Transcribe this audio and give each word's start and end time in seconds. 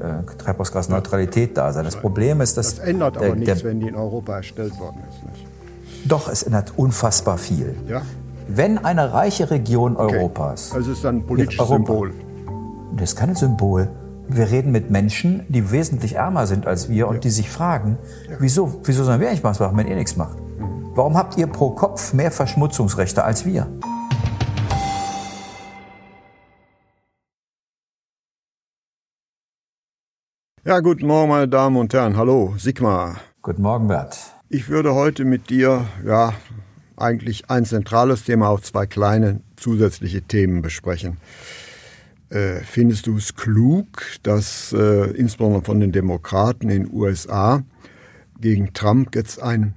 äh, 0.00 0.36
Treibhausgasneutralität 0.38 1.56
da 1.56 1.72
sein. 1.72 1.84
Das 1.84 1.96
Problem 1.96 2.40
ist, 2.40 2.56
dass. 2.56 2.76
Das 2.76 2.84
ändert 2.86 3.16
aber 3.16 3.26
der, 3.26 3.36
nichts, 3.36 3.64
wenn 3.64 3.80
die 3.80 3.88
in 3.88 3.96
Europa 3.96 4.36
erstellt 4.36 4.78
worden 4.78 4.98
ist. 5.08 5.22
Nicht? 5.30 5.46
Doch, 6.06 6.28
es 6.28 6.42
ändert 6.42 6.72
unfassbar 6.76 7.38
viel. 7.38 7.74
Ja? 7.88 8.02
Wenn 8.48 8.78
eine 8.78 9.12
reiche 9.12 9.50
Region 9.50 9.96
Okay. 9.96 10.16
Europas. 10.16 10.72
Also 10.74 10.92
ist 10.92 11.04
ein 11.06 11.24
politisches 11.26 11.60
Europa- 11.60 11.76
Symbol. 11.76 12.12
Das 12.96 13.10
ist 13.10 13.16
kein 13.16 13.34
Symbol. 13.36 13.88
Wir 14.28 14.50
reden 14.50 14.72
mit 14.72 14.90
Menschen, 14.90 15.44
die 15.48 15.70
wesentlich 15.72 16.14
ärmer 16.16 16.46
sind 16.46 16.66
als 16.66 16.88
wir 16.88 17.08
und 17.08 17.24
die 17.24 17.30
sich 17.30 17.50
fragen, 17.50 17.98
wieso, 18.38 18.80
wieso 18.84 19.04
sollen 19.04 19.20
wir 19.20 19.28
eigentlich 19.28 19.44
was 19.44 19.58
machen, 19.60 19.76
wenn 19.76 19.88
ihr 19.88 19.96
nichts 19.96 20.16
macht? 20.16 20.36
Warum 20.94 21.16
habt 21.16 21.36
ihr 21.36 21.46
pro 21.46 21.70
Kopf 21.70 22.12
mehr 22.12 22.30
Verschmutzungsrechte 22.30 23.24
als 23.24 23.44
wir? 23.44 23.66
Ja, 30.62 30.80
guten 30.80 31.06
Morgen, 31.06 31.30
meine 31.30 31.48
Damen 31.48 31.78
und 31.78 31.94
Herren. 31.94 32.18
Hallo, 32.18 32.52
Sigmar. 32.58 33.18
Guten 33.40 33.62
Morgen, 33.62 33.88
Bert. 33.88 34.18
Ich 34.50 34.68
würde 34.68 34.94
heute 34.94 35.24
mit 35.24 35.48
dir, 35.48 35.86
ja, 36.04 36.34
eigentlich 36.98 37.48
ein 37.48 37.64
zentrales 37.64 38.24
Thema, 38.24 38.50
auch 38.50 38.60
zwei 38.60 38.84
kleine 38.84 39.40
zusätzliche 39.56 40.20
Themen 40.20 40.60
besprechen. 40.60 41.16
Äh, 42.28 42.60
findest 42.60 43.06
du 43.06 43.16
es 43.16 43.36
klug, 43.36 44.02
dass 44.22 44.74
äh, 44.74 45.10
insbesondere 45.12 45.62
von 45.62 45.80
den 45.80 45.92
Demokraten 45.92 46.68
in 46.68 46.84
den 46.84 46.92
USA 46.92 47.62
gegen 48.38 48.74
Trump 48.74 49.14
jetzt 49.14 49.42
ein 49.42 49.74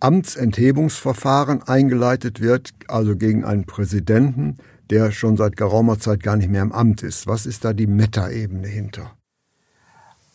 Amtsenthebungsverfahren 0.00 1.62
eingeleitet 1.62 2.42
wird, 2.42 2.74
also 2.86 3.16
gegen 3.16 3.46
einen 3.46 3.64
Präsidenten, 3.64 4.58
der 4.90 5.10
schon 5.10 5.38
seit 5.38 5.56
geraumer 5.56 5.98
Zeit 5.98 6.22
gar 6.22 6.36
nicht 6.36 6.50
mehr 6.50 6.60
im 6.60 6.72
Amt 6.72 7.02
ist? 7.02 7.26
Was 7.26 7.46
ist 7.46 7.64
da 7.64 7.72
die 7.72 7.86
Meta-Ebene 7.86 8.68
hinter? 8.68 9.17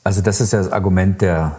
Also 0.04 0.22
das 0.22 0.42
ist 0.42 0.52
ja 0.52 0.60
das 0.60 0.72
Argument 0.72 1.22
der 1.22 1.56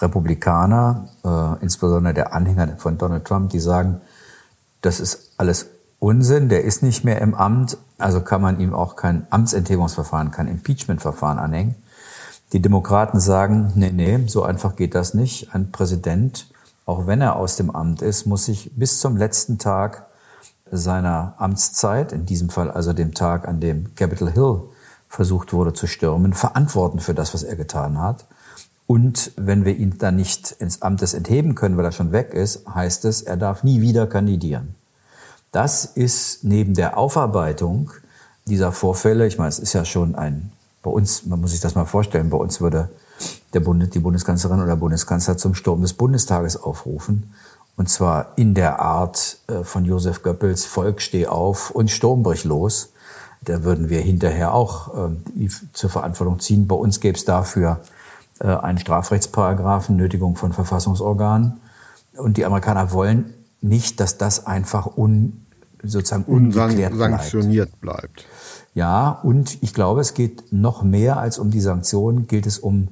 Republikaner, 0.00 1.08
äh, 1.24 1.62
insbesondere 1.62 2.14
der 2.14 2.32
Anhänger 2.32 2.76
von 2.78 2.98
Donald 2.98 3.24
Trump, 3.24 3.50
die 3.50 3.60
sagen, 3.60 4.00
das 4.80 5.00
ist 5.00 5.32
alles 5.36 5.66
Unsinn, 5.98 6.48
der 6.48 6.64
ist 6.64 6.82
nicht 6.82 7.04
mehr 7.04 7.20
im 7.20 7.34
Amt, 7.34 7.78
also 7.98 8.20
kann 8.20 8.42
man 8.42 8.58
ihm 8.58 8.74
auch 8.74 8.96
kein 8.96 9.26
Amtsenthebungsverfahren, 9.30 10.30
kein 10.30 10.48
Impeachmentverfahren 10.48 11.38
anhängen. 11.38 11.76
Die 12.52 12.60
Demokraten 12.60 13.20
sagen, 13.20 13.72
nee, 13.74 13.90
nee, 13.92 14.26
so 14.26 14.42
einfach 14.42 14.76
geht 14.76 14.94
das 14.94 15.14
nicht. 15.14 15.54
Ein 15.54 15.70
Präsident, 15.70 16.48
auch 16.86 17.06
wenn 17.06 17.20
er 17.20 17.36
aus 17.36 17.56
dem 17.56 17.70
Amt 17.70 18.02
ist, 18.02 18.26
muss 18.26 18.44
sich 18.46 18.72
bis 18.76 19.00
zum 19.00 19.16
letzten 19.16 19.58
Tag 19.58 20.06
seiner 20.70 21.34
Amtszeit, 21.38 22.12
in 22.12 22.26
diesem 22.26 22.50
Fall 22.50 22.70
also 22.70 22.92
dem 22.92 23.14
Tag, 23.14 23.46
an 23.48 23.60
dem 23.60 23.94
Capitol 23.94 24.30
Hill 24.30 24.62
versucht 25.14 25.52
wurde 25.52 25.72
zu 25.72 25.86
stürmen, 25.86 26.32
verantworten 26.32 26.98
für 26.98 27.14
das, 27.14 27.34
was 27.34 27.42
er 27.42 27.56
getan 27.56 28.00
hat. 28.00 28.24
Und 28.86 29.32
wenn 29.36 29.64
wir 29.64 29.76
ihn 29.76 29.96
dann 29.98 30.16
nicht 30.16 30.52
ins 30.52 30.82
Amtes 30.82 31.14
entheben 31.14 31.54
können, 31.54 31.76
weil 31.76 31.84
er 31.84 31.92
schon 31.92 32.12
weg 32.12 32.34
ist, 32.34 32.66
heißt 32.68 33.04
es, 33.06 33.22
er 33.22 33.36
darf 33.36 33.64
nie 33.64 33.80
wieder 33.80 34.06
kandidieren. 34.06 34.74
Das 35.52 35.84
ist 35.84 36.44
neben 36.44 36.74
der 36.74 36.98
Aufarbeitung 36.98 37.90
dieser 38.44 38.72
Vorfälle, 38.72 39.26
ich 39.26 39.38
meine, 39.38 39.48
es 39.48 39.58
ist 39.58 39.72
ja 39.72 39.84
schon 39.84 40.16
ein, 40.16 40.50
bei 40.82 40.90
uns, 40.90 41.24
man 41.24 41.40
muss 41.40 41.52
sich 41.52 41.60
das 41.60 41.74
mal 41.74 41.86
vorstellen, 41.86 42.28
bei 42.28 42.36
uns 42.36 42.60
würde 42.60 42.90
der 43.54 43.60
Bund, 43.60 43.94
die 43.94 44.00
Bundeskanzlerin 44.00 44.60
oder 44.60 44.76
Bundeskanzler 44.76 45.36
zum 45.38 45.54
Sturm 45.54 45.80
des 45.80 45.94
Bundestages 45.94 46.60
aufrufen. 46.60 47.32
Und 47.76 47.88
zwar 47.88 48.32
in 48.36 48.54
der 48.54 48.80
Art 48.80 49.38
äh, 49.46 49.64
von 49.64 49.84
Josef 49.84 50.22
Goebbels, 50.22 50.64
Volk 50.64 51.00
steh 51.00 51.26
auf 51.26 51.70
und 51.70 51.90
Sturm 51.90 52.22
brich 52.22 52.44
los. 52.44 52.90
Da 53.44 53.62
würden 53.64 53.88
wir 53.88 54.00
hinterher 54.00 54.54
auch 54.54 55.10
äh, 55.10 55.48
zur 55.72 55.90
Verantwortung 55.90 56.40
ziehen. 56.40 56.66
Bei 56.66 56.76
uns 56.76 57.00
gäbe 57.00 57.16
es 57.16 57.24
dafür 57.24 57.80
äh, 58.40 58.46
einen 58.46 58.78
Strafrechtsparagraphen, 58.78 59.96
Nötigung 59.96 60.36
von 60.36 60.52
Verfassungsorganen. 60.52 61.60
Und 62.16 62.36
die 62.36 62.44
Amerikaner 62.44 62.92
wollen 62.92 63.34
nicht, 63.60 64.00
dass 64.00 64.18
das 64.18 64.46
einfach 64.46 64.96
un, 64.96 65.44
sozusagen 65.82 66.24
ungeklärt 66.24 66.92
bleibt. 66.94 67.12
Unsanktioniert 67.12 67.80
bleibt. 67.80 68.26
Ja, 68.74 69.10
und 69.10 69.62
ich 69.62 69.72
glaube, 69.72 70.00
es 70.00 70.14
geht 70.14 70.52
noch 70.52 70.82
mehr 70.82 71.18
als 71.18 71.38
um 71.38 71.50
die 71.50 71.60
Sanktionen, 71.60 72.26
gilt 72.26 72.46
es 72.46 72.58
um 72.58 72.88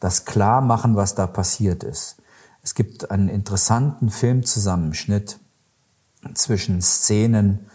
das 0.00 0.24
Klarmachen, 0.24 0.96
was 0.96 1.14
da 1.14 1.26
passiert 1.26 1.82
ist. 1.82 2.16
Es 2.62 2.74
gibt 2.74 3.10
einen 3.10 3.28
interessanten 3.28 4.10
Filmzusammenschnitt 4.10 5.38
zwischen 6.34 6.80
Szenen 6.80 7.66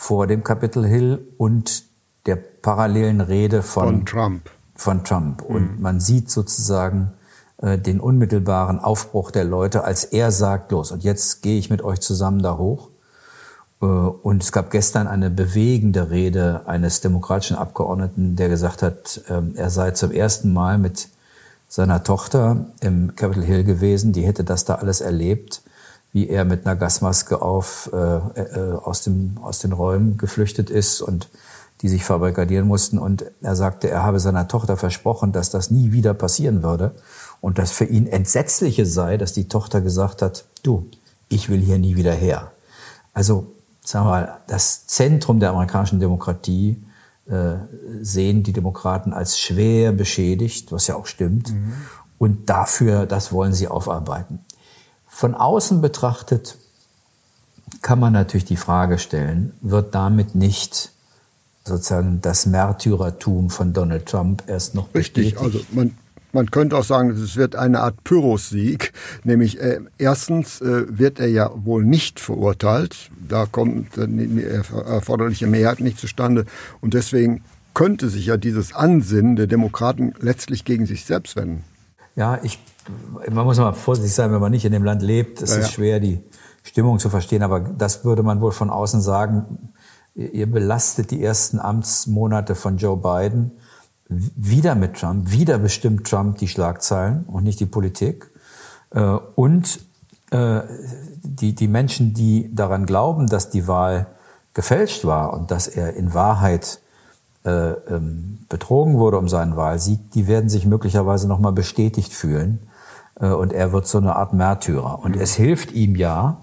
vor 0.00 0.28
dem 0.28 0.44
Capitol 0.44 0.86
Hill 0.86 1.18
und 1.38 1.82
der 2.24 2.36
parallelen 2.36 3.20
Rede 3.20 3.62
von, 3.62 3.84
Von 3.88 4.06
Trump. 4.06 4.50
von 4.76 5.02
Trump. 5.02 5.42
Und 5.42 5.80
man 5.80 5.98
sieht 5.98 6.30
sozusagen 6.30 7.10
äh, 7.60 7.76
den 7.78 7.98
unmittelbaren 7.98 8.78
Aufbruch 8.78 9.32
der 9.32 9.42
Leute, 9.42 9.82
als 9.82 10.04
er 10.04 10.30
sagt, 10.30 10.70
los, 10.70 10.92
und 10.92 11.02
jetzt 11.02 11.42
gehe 11.42 11.58
ich 11.58 11.68
mit 11.68 11.82
euch 11.82 11.98
zusammen 11.98 12.42
da 12.42 12.56
hoch. 12.58 12.90
Äh, 13.82 13.86
Und 13.86 14.44
es 14.44 14.52
gab 14.52 14.70
gestern 14.70 15.08
eine 15.08 15.30
bewegende 15.30 16.10
Rede 16.10 16.62
eines 16.66 17.00
demokratischen 17.00 17.56
Abgeordneten, 17.56 18.36
der 18.36 18.48
gesagt 18.48 18.82
hat, 18.82 19.20
ähm, 19.28 19.54
er 19.56 19.68
sei 19.68 19.90
zum 19.90 20.12
ersten 20.12 20.52
Mal 20.52 20.78
mit 20.78 21.08
seiner 21.68 22.04
Tochter 22.04 22.66
im 22.80 23.16
Capitol 23.16 23.42
Hill 23.42 23.64
gewesen. 23.64 24.12
Die 24.12 24.22
hätte 24.24 24.44
das 24.44 24.64
da 24.64 24.76
alles 24.76 25.00
erlebt, 25.00 25.60
wie 26.12 26.28
er 26.28 26.44
mit 26.44 26.66
einer 26.66 26.76
Gasmaske 26.76 27.42
auf, 27.42 27.90
äh, 27.92 27.96
äh, 27.96 28.72
aus, 28.82 29.02
dem, 29.02 29.38
aus 29.42 29.58
den 29.58 29.72
Räumen 29.72 30.16
geflüchtet 30.16 30.70
ist 30.70 31.00
und 31.00 31.28
die 31.82 31.88
sich 31.88 32.04
verbarrikadieren 32.04 32.66
mussten. 32.66 32.98
Und 32.98 33.24
er 33.40 33.54
sagte, 33.54 33.88
er 33.88 34.02
habe 34.02 34.18
seiner 34.18 34.48
Tochter 34.48 34.76
versprochen, 34.76 35.32
dass 35.32 35.50
das 35.50 35.70
nie 35.70 35.92
wieder 35.92 36.14
passieren 36.14 36.62
würde. 36.62 36.92
Und 37.40 37.58
das 37.58 37.70
für 37.70 37.84
ihn 37.84 38.06
Entsetzliche 38.06 38.84
sei, 38.84 39.16
dass 39.16 39.32
die 39.32 39.48
Tochter 39.48 39.80
gesagt 39.80 40.22
hat, 40.22 40.44
du, 40.62 40.86
ich 41.28 41.48
will 41.48 41.60
hier 41.60 41.78
nie 41.78 41.96
wieder 41.96 42.12
her. 42.12 42.50
Also, 43.14 43.52
sagen 43.84 44.06
wir 44.06 44.10
mal, 44.10 44.38
das 44.48 44.86
Zentrum 44.86 45.40
der 45.40 45.50
amerikanischen 45.50 46.00
Demokratie 46.00 46.82
äh, 47.26 47.56
sehen 48.00 48.42
die 48.42 48.52
Demokraten 48.52 49.12
als 49.12 49.38
schwer 49.38 49.92
beschädigt, 49.92 50.72
was 50.72 50.86
ja 50.86 50.96
auch 50.96 51.06
stimmt. 51.06 51.52
Und 52.18 52.48
dafür, 52.50 53.06
das 53.06 53.32
wollen 53.32 53.52
sie 53.52 53.68
aufarbeiten. 53.68 54.40
Von 55.18 55.34
außen 55.34 55.80
betrachtet 55.80 56.58
kann 57.82 57.98
man 57.98 58.12
natürlich 58.12 58.44
die 58.44 58.56
Frage 58.56 58.98
stellen, 58.98 59.52
wird 59.60 59.92
damit 59.92 60.36
nicht 60.36 60.92
sozusagen 61.64 62.20
das 62.20 62.46
Märtyrertum 62.46 63.50
von 63.50 63.72
Donald 63.72 64.06
Trump 64.06 64.44
erst 64.46 64.76
noch 64.76 64.94
Richtig, 64.94 65.34
bestätigt? 65.34 65.42
also 65.42 65.60
man, 65.72 65.96
man 66.32 66.52
könnte 66.52 66.76
auch 66.76 66.84
sagen, 66.84 67.10
es 67.10 67.34
wird 67.34 67.56
eine 67.56 67.80
Art 67.80 68.04
Pyrrhus-Sieg. 68.04 68.92
Nämlich 69.24 69.60
äh, 69.60 69.80
erstens 69.98 70.60
äh, 70.60 70.84
wird 70.88 71.18
er 71.18 71.26
ja 71.26 71.50
wohl 71.52 71.84
nicht 71.84 72.20
verurteilt. 72.20 73.10
Da 73.28 73.46
kommt 73.46 73.98
äh, 73.98 74.06
die 74.06 74.44
erforderliche 74.44 75.48
Mehrheit 75.48 75.80
nicht 75.80 75.98
zustande. 75.98 76.44
Und 76.80 76.94
deswegen 76.94 77.42
könnte 77.74 78.08
sich 78.08 78.26
ja 78.26 78.36
dieses 78.36 78.72
Ansinnen 78.72 79.34
der 79.34 79.48
Demokraten 79.48 80.14
letztlich 80.20 80.64
gegen 80.64 80.86
sich 80.86 81.06
selbst 81.06 81.34
wenden. 81.34 81.64
Ja, 82.14 82.38
ich, 82.42 82.60
man 83.30 83.44
muss 83.44 83.58
mal 83.58 83.72
vorsichtig 83.72 84.14
sein, 84.14 84.32
wenn 84.32 84.40
man 84.40 84.50
nicht 84.50 84.64
in 84.64 84.72
dem 84.72 84.84
Land 84.84 85.02
lebt. 85.02 85.42
Es 85.42 85.50
Ja, 85.50 85.62
ist 85.62 85.72
schwer, 85.72 86.00
die 86.00 86.20
Stimmung 86.62 86.98
zu 86.98 87.08
verstehen, 87.10 87.42
aber 87.42 87.60
das 87.60 88.04
würde 88.04 88.22
man 88.22 88.40
wohl 88.40 88.52
von 88.52 88.70
außen 88.70 89.00
sagen. 89.00 89.70
Ihr 90.14 90.50
belastet 90.50 91.10
die 91.10 91.22
ersten 91.22 91.60
Amtsmonate 91.60 92.54
von 92.54 92.76
Joe 92.76 92.96
Biden 92.96 93.52
wieder 94.08 94.74
mit 94.74 94.94
Trump. 94.94 95.30
Wieder 95.30 95.58
bestimmt 95.58 96.08
Trump 96.08 96.38
die 96.38 96.48
Schlagzeilen 96.48 97.24
und 97.26 97.44
nicht 97.44 97.60
die 97.60 97.66
Politik. 97.66 98.30
Äh, 98.90 99.00
Und 99.34 99.80
äh, 100.30 100.60
die, 101.22 101.54
die 101.54 101.68
Menschen, 101.68 102.14
die 102.14 102.54
daran 102.54 102.86
glauben, 102.86 103.26
dass 103.26 103.50
die 103.50 103.66
Wahl 103.66 104.06
gefälscht 104.54 105.04
war 105.04 105.34
und 105.34 105.50
dass 105.50 105.68
er 105.68 105.94
in 105.94 106.14
Wahrheit 106.14 106.80
äh, 107.44 107.50
ähm, 107.50 108.40
betrogen 108.48 108.98
wurde 108.98 109.18
um 109.18 109.28
seinen 109.28 109.56
Wahlsieg, 109.56 110.10
die 110.12 110.26
werden 110.26 110.50
sich 110.50 110.66
möglicherweise 110.66 111.28
nochmal 111.28 111.52
bestätigt 111.52 112.12
fühlen. 112.12 112.58
Äh, 113.20 113.28
und 113.28 113.52
er 113.52 113.72
wird 113.72 113.86
so 113.86 113.98
eine 113.98 114.16
Art 114.16 114.32
Märtyrer. 114.32 115.00
Und 115.02 115.16
es 115.16 115.34
hilft 115.34 115.72
ihm 115.72 115.96
ja 115.96 116.38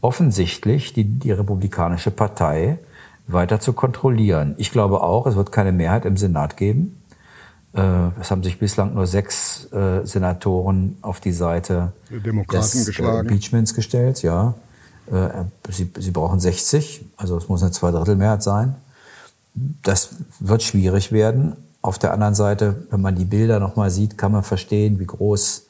offensichtlich, 0.00 0.92
die, 0.92 1.04
die 1.04 1.32
Republikanische 1.32 2.10
Partei 2.10 2.78
weiter 3.26 3.60
zu 3.60 3.72
kontrollieren. 3.72 4.54
Ich 4.58 4.72
glaube 4.72 5.02
auch, 5.02 5.26
es 5.26 5.36
wird 5.36 5.52
keine 5.52 5.72
Mehrheit 5.72 6.04
im 6.04 6.16
Senat 6.16 6.56
geben. 6.56 7.00
Äh, 7.74 8.08
es 8.20 8.30
haben 8.30 8.42
sich 8.42 8.58
bislang 8.58 8.94
nur 8.94 9.06
sechs 9.06 9.72
äh, 9.72 10.04
Senatoren 10.04 10.96
auf 11.02 11.20
die 11.20 11.32
Seite 11.32 11.92
Demokraten 12.10 12.62
des 12.62 12.86
geschlagen. 12.86 13.28
Impeachments 13.28 13.74
gestellt, 13.74 14.22
ja. 14.22 14.54
Sie, 15.68 15.90
sie 15.98 16.10
brauchen 16.12 16.38
60, 16.38 17.04
also 17.16 17.36
es 17.36 17.48
muss 17.48 17.60
eine 17.60 17.72
Zweidrittelmehrheit 17.72 18.40
sein. 18.40 18.76
Das 19.82 20.14
wird 20.38 20.62
schwierig 20.62 21.10
werden. 21.10 21.56
Auf 21.82 21.98
der 21.98 22.14
anderen 22.14 22.36
Seite, 22.36 22.86
wenn 22.90 23.00
man 23.00 23.16
die 23.16 23.24
Bilder 23.24 23.58
nochmal 23.58 23.90
sieht, 23.90 24.16
kann 24.16 24.30
man 24.30 24.44
verstehen, 24.44 25.00
wie 25.00 25.06
groß 25.06 25.66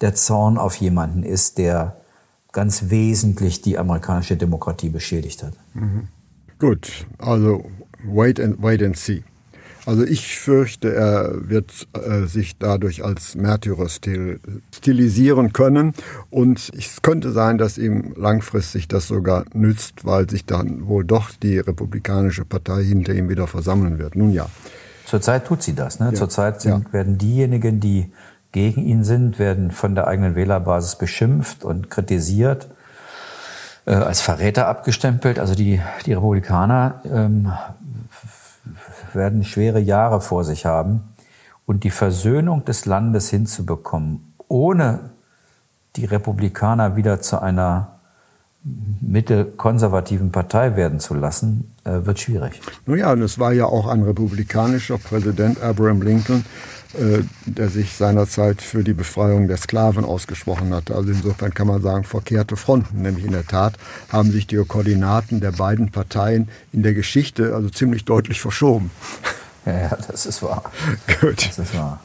der 0.00 0.14
Zorn 0.14 0.58
auf 0.58 0.76
jemanden 0.76 1.22
ist, 1.22 1.58
der 1.58 1.96
ganz 2.52 2.90
wesentlich 2.90 3.62
die 3.62 3.78
amerikanische 3.78 4.36
Demokratie 4.36 4.88
beschädigt 4.88 5.42
hat. 5.42 5.52
Mhm. 5.74 6.08
Gut, 6.58 7.06
also 7.18 7.64
wait 8.04 8.40
and, 8.40 8.62
wait 8.62 8.82
and 8.82 8.96
see. 8.96 9.22
Also 9.86 10.02
ich 10.04 10.36
fürchte, 10.36 10.92
er 10.92 11.48
wird 11.48 11.86
äh, 11.92 12.26
sich 12.26 12.58
dadurch 12.58 13.04
als 13.04 13.36
Märtyrer 13.36 13.88
stil, 13.88 14.40
stilisieren 14.74 15.52
können. 15.52 15.94
Und 16.28 16.72
es 16.76 17.02
könnte 17.02 17.30
sein, 17.30 17.56
dass 17.56 17.78
ihm 17.78 18.12
langfristig 18.16 18.88
das 18.88 19.06
sogar 19.06 19.44
nützt, 19.54 20.04
weil 20.04 20.28
sich 20.28 20.44
dann 20.44 20.88
wohl 20.88 21.04
doch 21.04 21.30
die 21.30 21.58
Republikanische 21.58 22.44
Partei 22.44 22.82
hinter 22.82 23.14
ihm 23.14 23.28
wieder 23.28 23.46
versammeln 23.46 24.00
wird. 24.00 24.16
Nun 24.16 24.32
ja. 24.32 24.48
Zurzeit 25.04 25.46
tut 25.46 25.62
sie 25.62 25.74
das. 25.74 26.00
Ne? 26.00 26.06
Ja. 26.06 26.14
Zurzeit 26.14 26.60
sind, 26.60 26.86
ja. 26.86 26.92
werden 26.92 27.16
diejenigen, 27.16 27.78
die 27.78 28.10
gegen 28.52 28.84
ihn 28.84 29.04
sind, 29.04 29.38
werden 29.38 29.70
von 29.70 29.94
der 29.94 30.06
eigenen 30.06 30.34
Wählerbasis 30.34 30.96
beschimpft 30.96 31.64
und 31.64 31.90
kritisiert, 31.90 32.68
äh, 33.86 33.92
als 33.94 34.20
Verräter 34.20 34.66
abgestempelt. 34.68 35.38
Also 35.38 35.54
die, 35.54 35.80
die 36.06 36.12
Republikaner 36.12 37.00
ähm, 37.04 37.52
werden 39.12 39.44
schwere 39.44 39.80
Jahre 39.80 40.20
vor 40.20 40.44
sich 40.44 40.66
haben. 40.66 41.02
Und 41.66 41.82
die 41.82 41.90
Versöhnung 41.90 42.64
des 42.64 42.86
Landes 42.86 43.28
hinzubekommen, 43.28 44.34
ohne 44.46 45.10
die 45.96 46.04
Republikaner 46.04 46.96
wieder 46.96 47.20
zu 47.20 47.40
einer 47.40 47.88
mittelkonservativen 49.00 50.32
Partei 50.32 50.76
werden 50.76 51.00
zu 51.00 51.14
lassen, 51.14 51.72
äh, 51.84 52.04
wird 52.04 52.18
schwierig. 52.18 52.60
Nun 52.84 52.98
ja, 52.98 53.12
und 53.12 53.22
es 53.22 53.38
war 53.38 53.52
ja 53.52 53.66
auch 53.66 53.86
ein 53.86 54.02
republikanischer 54.02 54.98
Präsident 54.98 55.62
Abraham 55.62 56.02
Lincoln, 56.02 56.44
der 57.44 57.68
sich 57.68 57.92
seinerzeit 57.92 58.62
für 58.62 58.82
die 58.82 58.94
Befreiung 58.94 59.48
der 59.48 59.56
Sklaven 59.56 60.04
ausgesprochen 60.04 60.74
hatte. 60.74 60.94
Also 60.94 61.10
insofern 61.10 61.52
kann 61.52 61.66
man 61.66 61.82
sagen, 61.82 62.04
verkehrte 62.04 62.56
Fronten. 62.56 63.02
Nämlich 63.02 63.24
in 63.24 63.32
der 63.32 63.46
Tat 63.46 63.74
haben 64.08 64.30
sich 64.30 64.46
die 64.46 64.56
Koordinaten 64.56 65.40
der 65.40 65.52
beiden 65.52 65.90
Parteien 65.90 66.48
in 66.72 66.82
der 66.82 66.94
Geschichte 66.94 67.54
also 67.54 67.68
ziemlich 67.68 68.04
deutlich 68.04 68.40
verschoben. 68.40 68.90
Ja, 69.66 69.78
ja, 69.78 69.98
das 70.08 70.26
ist 70.26 70.42
wahr. 70.42 70.70
Gut. 71.20 71.48
Das 71.48 71.58
ist 71.58 71.74
wahr. 71.74 72.00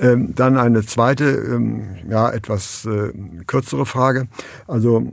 Ähm, 0.00 0.34
dann 0.34 0.56
eine 0.56 0.84
zweite, 0.84 1.24
ähm, 1.24 1.96
ja, 2.08 2.30
etwas 2.30 2.86
äh, 2.86 3.12
kürzere 3.46 3.84
Frage. 3.84 4.28
Also 4.66 5.12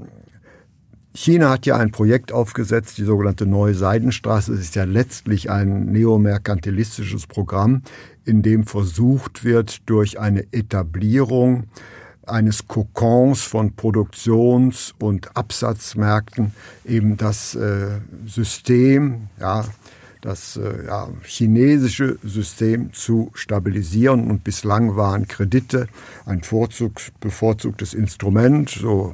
China 1.14 1.50
hat 1.50 1.66
ja 1.66 1.76
ein 1.76 1.92
Projekt 1.92 2.32
aufgesetzt, 2.32 2.98
die 2.98 3.04
sogenannte 3.04 3.46
Neue 3.46 3.74
Seidenstraße. 3.74 4.54
Es 4.54 4.62
ist 4.62 4.76
ja 4.76 4.86
letztlich 4.86 5.50
ein 5.50 5.88
neomerkantilistisches 5.88 7.28
Programm, 7.28 7.82
in 8.26 8.42
dem 8.42 8.66
versucht 8.66 9.44
wird, 9.44 9.90
durch 9.90 10.20
eine 10.20 10.46
Etablierung 10.52 11.66
eines 12.26 12.68
Kokons 12.68 13.42
von 13.42 13.76
Produktions- 13.76 14.94
und 15.00 15.36
Absatzmärkten 15.36 16.54
eben 16.86 17.18
das 17.18 17.56
äh, 17.56 18.00
System, 18.26 19.28
ja, 19.40 19.66
das 20.22 20.58
äh, 20.58 20.86
ja, 20.86 21.08
chinesische 21.24 22.20
System 22.24 22.92
zu 22.94 23.32
stabilisieren. 23.34 24.30
Und 24.30 24.44
bislang 24.44 24.96
waren 24.96 25.28
Kredite 25.28 25.88
ein 26.26 26.44
Vorzug, 26.44 27.00
bevorzugtes 27.20 27.94
Instrument. 27.94 28.70
So 28.70 29.14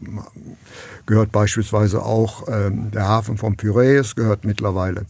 gehört 1.05 1.31
beispielsweise 1.31 2.03
auch 2.03 2.47
ähm, 2.47 2.91
der 2.91 3.07
Hafen 3.07 3.37
von 3.37 3.55
Piraeus, 3.55 4.15
gehört 4.15 4.45
mittlerweile 4.45 5.05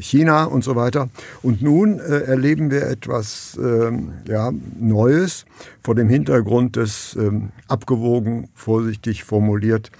China 0.00 0.44
und 0.44 0.64
so 0.64 0.76
weiter. 0.76 1.08
Und 1.42 1.62
nun 1.62 1.98
äh, 1.98 2.22
erleben 2.22 2.70
wir 2.70 2.86
etwas 2.86 3.58
ähm, 3.62 4.12
ja, 4.26 4.52
Neues 4.78 5.44
vor 5.82 5.94
dem 5.94 6.08
Hintergrund 6.08 6.76
des 6.76 7.16
ähm, 7.18 7.50
abgewogen, 7.68 8.48
vorsichtig 8.54 9.24
formuliert, 9.24 9.90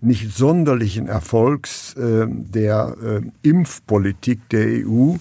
nicht 0.00 0.36
sonderlichen 0.36 1.08
Erfolgs 1.08 1.94
äh, 1.94 2.26
der 2.28 2.96
äh, 3.02 3.48
Impfpolitik 3.48 4.48
der 4.50 4.86
EU 4.86 5.16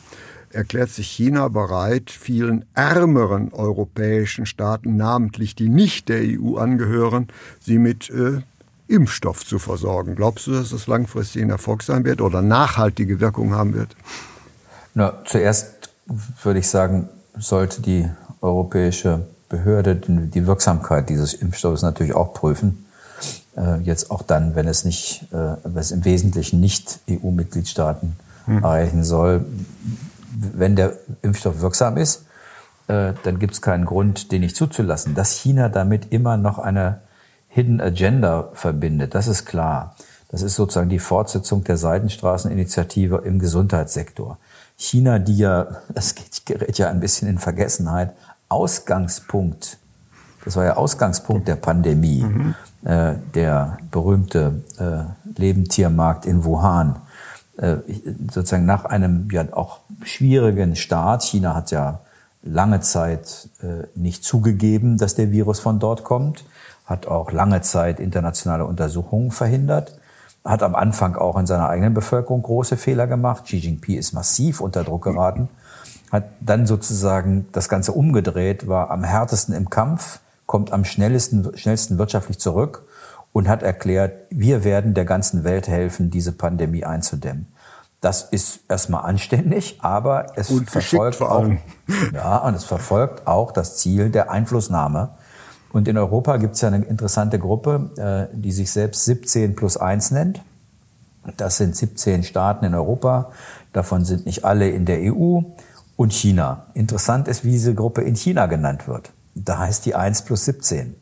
erklärt 0.56 0.90
sich 0.90 1.08
China 1.08 1.50
bereit, 1.50 2.10
vielen 2.10 2.66
ärmeren 2.74 3.52
europäischen 3.54 4.46
Staaten, 4.46 4.96
namentlich 4.96 5.56
die 5.56 5.70
nicht 5.70 6.10
der 6.10 6.22
EU 6.24 6.56
angehören, 6.56 7.28
sie 7.60 7.78
mit 7.78 8.10
äh, 8.10 8.42
Impfstoff 8.88 9.46
zu 9.46 9.60
versorgen. 9.60 10.16
Glaubst 10.16 10.48
du, 10.48 10.54
dass 10.54 10.70
das 10.70 10.88
langfristig 10.88 11.42
ein 11.42 11.50
Erfolg 11.50 11.84
sein 11.84 12.06
wird 12.06 12.22
oder 12.22 12.42
nachhaltige 12.42 13.20
Wirkung 13.20 13.54
haben 13.54 13.74
wird? 13.74 13.96
Na, 14.94 15.22
zuerst 15.26 15.90
würde 16.44 16.60
ich 16.60 16.68
sagen, 16.68 17.10
sollte 17.38 17.82
die 17.82 18.10
europäische 18.42 19.26
Behörde 19.50 19.96
die 19.96 20.48
Wirksamkeit 20.48 21.10
dieses 21.10 21.34
Impfstoffes 21.34 21.82
natürlich 21.82 22.14
auch 22.14 22.34
prüfen. 22.34 22.86
Äh, 23.56 23.80
jetzt 23.82 24.12
auch 24.12 24.22
dann, 24.22 24.56
wenn 24.56 24.68
es 24.68 24.86
nicht, 24.86 25.28
äh, 25.32 25.56
wenn 25.64 25.78
es 25.78 25.92
im 25.92 26.06
Wesentlichen 26.06 26.60
nicht 26.60 27.00
EU-Mitgliedstaaten 27.10 28.16
hm. 28.46 28.58
erreichen 28.58 29.04
soll. 29.04 29.46
Wenn 30.32 30.76
der 30.76 30.94
Impfstoff 31.22 31.62
wirksam 31.62 31.98
ist, 31.98 32.26
äh, 32.88 33.14
dann 33.24 33.40
gibt 33.40 33.54
es 33.54 33.62
keinen 33.62 33.86
Grund, 33.86 34.32
den 34.32 34.42
nicht 34.42 34.56
zuzulassen. 34.56 35.16
Dass 35.16 35.32
China 35.32 35.70
damit 35.70 36.12
immer 36.12 36.38
noch 36.38 36.60
eine 36.60 37.00
Hidden 37.56 37.80
Agenda 37.80 38.50
verbindet, 38.52 39.16
das 39.16 39.28
ist 39.28 39.46
klar. 39.46 39.96
Das 40.28 40.42
ist 40.42 40.56
sozusagen 40.56 40.90
die 40.90 41.00
Fortsetzung 41.00 41.64
der 41.64 41.78
Seidenstraßeninitiative 41.78 43.22
im 43.24 43.40
Gesundheitssektor. 43.40 44.38
China, 44.76 45.20
die 45.20 45.38
ja, 45.38 45.68
das 45.94 46.16
gerät 46.44 46.78
ja 46.78 46.90
ein 46.90 47.00
bisschen 47.00 47.30
in 47.30 47.38
Vergessenheit, 47.38 48.12
Ausgangspunkt, 48.50 49.78
das 50.44 50.58
war 50.58 50.66
ja 50.66 50.76
Ausgangspunkt 50.76 51.48
der 51.48 51.56
Pandemie, 51.56 52.24
mhm. 52.24 52.56
äh, 52.84 53.14
der 53.34 53.78
berühmte 53.90 54.62
äh, 54.78 55.40
Lebendtiermarkt 55.40 56.26
in 56.26 56.44
Wuhan. 56.44 56.98
Äh, 57.56 57.78
sozusagen 58.34 58.66
nach 58.66 58.84
einem 58.84 59.30
ja 59.32 59.46
auch 59.54 59.80
schwierigen 60.04 60.76
Start, 60.76 61.24
China 61.24 61.56
hat 61.56 61.72
ja 61.72 62.02
lange 62.44 62.82
Zeit 62.82 63.48
äh, 63.62 63.88
nicht 63.96 64.26
zugegeben, 64.26 64.98
dass 64.98 65.16
der 65.16 65.32
Virus 65.32 65.62
von 65.62 65.80
dort 65.80 66.04
kommt, 66.04 66.44
hat 66.86 67.08
auch 67.08 67.32
lange 67.32 67.62
Zeit 67.62 68.00
internationale 68.00 68.66
Untersuchungen 68.66 69.32
verhindert, 69.32 70.00
hat 70.44 70.62
am 70.62 70.76
Anfang 70.76 71.16
auch 71.16 71.38
in 71.38 71.48
seiner 71.48 71.70
eigenen 71.70 71.94
Bevölkerung 71.94 72.44
große 72.44 72.78
Fehler 72.78 73.08
gemacht. 73.08 73.46
Xi 73.46 73.58
Jinping 73.58 73.98
ist 73.98 74.14
massiv 74.14 74.62
unter 74.62 74.84
Druck 74.84 75.04
geraten, 75.04 75.50
hat 76.12 76.26
dann 76.40 76.68
sozusagen 76.68 77.48
das 77.52 77.68
Ganze 77.68 77.92
umgedreht, 77.94 78.68
war 78.68 78.92
am 78.92 79.04
härtesten 79.04 79.56
im 79.56 79.70
Kampf, 79.70 80.20
kommt 80.46 80.72
am 80.72 80.86
schnellsten, 80.86 81.58
schnellsten 81.58 81.98
wirtschaftlich 81.98 82.40
zurück 82.40 82.84
und 83.34 83.48
hat 83.48 83.64
erklärt, 83.64 84.14
wir 84.30 84.64
werden 84.64 84.94
der 84.94 85.06
ganzen 85.06 85.44
Welt 85.44 85.68
helfen, 85.68 86.12
diese 86.12 86.32
Pandemie 86.32 86.86
einzudämmen. 86.86 87.48
Das 88.00 88.22
ist 88.22 88.60
erstmal 88.70 89.04
anständig, 89.04 89.80
aber 89.82 90.28
es 90.36 90.54
verfolgt 90.68 91.24
auch, 91.24 91.50
ja, 92.14 92.38
und 92.38 92.54
es 92.54 92.64
verfolgt 92.64 93.26
auch 93.26 93.52
das 93.52 93.78
Ziel 93.78 94.12
der 94.12 94.30
Einflussnahme 94.30 95.10
und 95.76 95.90
in 95.90 95.98
Europa 95.98 96.38
gibt 96.38 96.56
es 96.56 96.62
ja 96.62 96.70
eine 96.70 96.86
interessante 96.86 97.38
Gruppe, 97.38 98.30
äh, 98.32 98.34
die 98.34 98.54
sich 98.54 98.72
selbst 98.72 99.04
17 99.04 99.58
plus 99.58 99.76
1 99.76 100.12
nennt. 100.12 100.42
Das 101.36 101.58
sind 101.58 101.76
17 101.76 102.24
Staaten 102.24 102.64
in 102.64 102.74
Europa. 102.74 103.34
Davon 103.74 104.06
sind 104.06 104.26
nicht 104.26 104.46
alle 104.46 104.70
in 104.70 104.86
der 104.86 105.00
EU 105.02 105.42
und 105.98 106.14
China. 106.14 106.68
Interessant 106.76 107.28
ist, 107.28 107.44
wie 107.44 107.52
diese 107.52 107.76
Gruppe 107.76 108.04
in 108.04 108.16
China 108.16 108.46
genannt 108.46 108.88
wird. 108.88 109.12
Da 109.34 109.58
heißt 109.58 109.86
die 109.86 109.96
1 109.96 110.22
plus 110.22 110.46
17. 110.46 110.96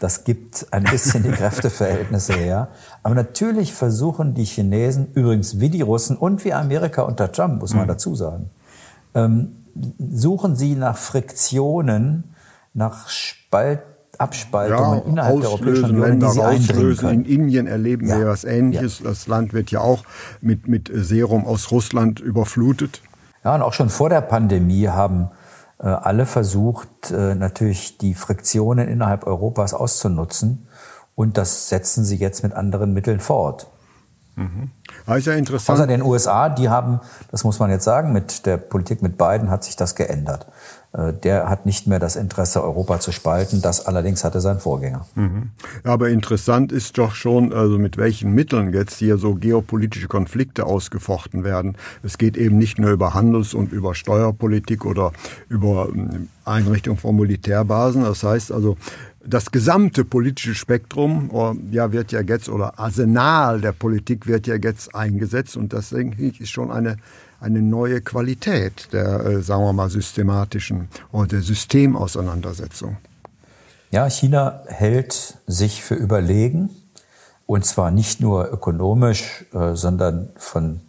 Das 0.00 0.24
gibt 0.24 0.68
ein 0.70 0.84
bisschen 0.84 1.22
die 1.22 1.30
Kräfteverhältnisse 1.30 2.32
her. 2.32 2.68
Aber 3.02 3.14
natürlich 3.14 3.74
versuchen 3.74 4.32
die 4.32 4.46
Chinesen, 4.46 5.08
übrigens 5.12 5.60
wie 5.60 5.68
die 5.68 5.82
Russen 5.82 6.16
und 6.16 6.46
wie 6.46 6.54
Amerika 6.54 7.02
unter 7.02 7.30
Trump, 7.30 7.60
muss 7.60 7.74
man 7.74 7.84
mhm. 7.84 7.88
dazu 7.88 8.14
sagen, 8.14 8.48
ähm, 9.14 9.52
suchen 9.98 10.56
sie 10.56 10.76
nach 10.76 10.96
Friktionen, 10.96 12.24
nach 12.72 13.10
Spalt 13.10 13.82
Abspaltungen 14.20 15.00
ja, 15.00 15.04
innerhalb 15.10 15.40
der 15.40 15.50
Europäischen 15.50 15.84
Union, 15.84 16.08
Länder 16.08 16.32
die 16.32 16.62
sie 16.62 16.96
können. 16.96 17.24
In 17.24 17.42
Indien 17.42 17.66
erleben 17.66 18.08
ja. 18.08 18.18
wir 18.18 18.26
was 18.28 18.44
Ähnliches. 18.44 19.00
Ja. 19.00 19.10
Das 19.10 19.26
Land 19.26 19.52
wird 19.52 19.70
ja 19.70 19.80
auch 19.80 20.04
mit, 20.40 20.68
mit 20.68 20.90
Serum 20.92 21.46
aus 21.46 21.70
Russland 21.70 22.20
überflutet. 22.20 23.02
Ja, 23.44 23.54
und 23.54 23.62
auch 23.62 23.72
schon 23.72 23.90
vor 23.90 24.08
der 24.08 24.22
Pandemie 24.22 24.88
haben 24.88 25.30
äh, 25.78 25.86
alle 25.86 26.26
versucht, 26.26 27.10
äh, 27.10 27.34
natürlich 27.34 27.98
die 27.98 28.14
Friktionen 28.14 28.88
innerhalb 28.88 29.26
Europas 29.26 29.74
auszunutzen. 29.74 30.66
Und 31.14 31.38
das 31.38 31.68
setzen 31.68 32.04
sie 32.04 32.16
jetzt 32.16 32.42
mit 32.42 32.54
anderen 32.54 32.92
Mitteln 32.92 33.20
fort. 33.20 33.68
Mhm. 34.36 34.70
Das 35.06 35.18
ist 35.18 35.26
ja 35.26 35.34
interessant. 35.34 35.78
Außer 35.78 35.86
den 35.86 36.02
USA, 36.02 36.48
die 36.48 36.68
haben, 36.68 37.00
das 37.30 37.44
muss 37.44 37.58
man 37.58 37.70
jetzt 37.70 37.84
sagen, 37.84 38.12
mit 38.12 38.46
der 38.46 38.56
Politik 38.56 39.02
mit 39.02 39.16
Biden 39.16 39.50
hat 39.50 39.64
sich 39.64 39.76
das 39.76 39.94
geändert. 39.94 40.46
Äh, 40.94 41.12
der 41.12 41.48
hat 41.48 41.66
nicht 41.66 41.86
mehr 41.86 41.98
das 41.98 42.16
Interesse, 42.16 42.62
Europa 42.62 43.00
zu 43.00 43.12
spalten. 43.12 43.60
Das 43.60 43.86
allerdings 43.86 44.24
hatte 44.24 44.40
sein 44.40 44.60
Vorgänger. 44.60 45.06
Mhm. 45.14 45.50
Aber 45.82 46.08
interessant 46.08 46.72
ist 46.72 46.98
doch 46.98 47.14
schon, 47.14 47.52
also 47.52 47.78
mit 47.78 47.96
welchen 47.96 48.32
Mitteln 48.32 48.72
jetzt 48.72 48.98
hier 48.98 49.18
so 49.18 49.34
geopolitische 49.34 50.08
Konflikte 50.08 50.66
ausgefochten 50.66 51.44
werden. 51.44 51.76
Es 52.02 52.16
geht 52.16 52.36
eben 52.36 52.58
nicht 52.58 52.78
nur 52.78 52.90
über 52.90 53.14
Handels- 53.14 53.54
und 53.54 53.72
über 53.72 53.94
Steuerpolitik 53.94 54.84
oder 54.84 55.12
über 55.48 55.88
ähm, 55.92 56.28
Einrichtung 56.44 56.96
von 56.96 57.16
Militärbasen. 57.16 58.04
Das 58.04 58.22
heißt 58.22 58.52
also, 58.52 58.76
das 59.26 59.50
gesamte 59.50 60.04
politische 60.04 60.54
Spektrum 60.54 61.30
oh, 61.32 61.54
ja, 61.70 61.92
wird 61.92 62.12
ja 62.12 62.20
jetzt, 62.20 62.48
oder 62.48 62.78
Arsenal 62.78 63.60
der 63.60 63.72
Politik 63.72 64.26
wird 64.26 64.46
ja 64.46 64.56
jetzt 64.56 64.94
eingesetzt. 64.94 65.56
Und 65.56 65.72
das, 65.72 65.90
denke 65.90 66.22
ich, 66.22 66.40
ist 66.40 66.50
schon 66.50 66.70
eine 66.70 66.96
eine 67.44 67.60
neue 67.60 68.00
Qualität 68.00 68.88
der, 68.92 69.20
äh, 69.20 69.42
sagen 69.42 69.64
wir 69.64 69.72
mal, 69.74 69.90
systematischen 69.90 70.88
oder 71.12 71.26
der 71.26 71.42
Systemauseinandersetzung. 71.42 72.96
Ja, 73.90 74.08
China 74.08 74.62
hält 74.66 75.38
sich 75.46 75.84
für 75.84 75.94
überlegen, 75.94 76.70
und 77.46 77.66
zwar 77.66 77.90
nicht 77.90 78.20
nur 78.20 78.50
ökonomisch, 78.50 79.44
äh, 79.52 79.74
sondern 79.74 80.30
von 80.36 80.80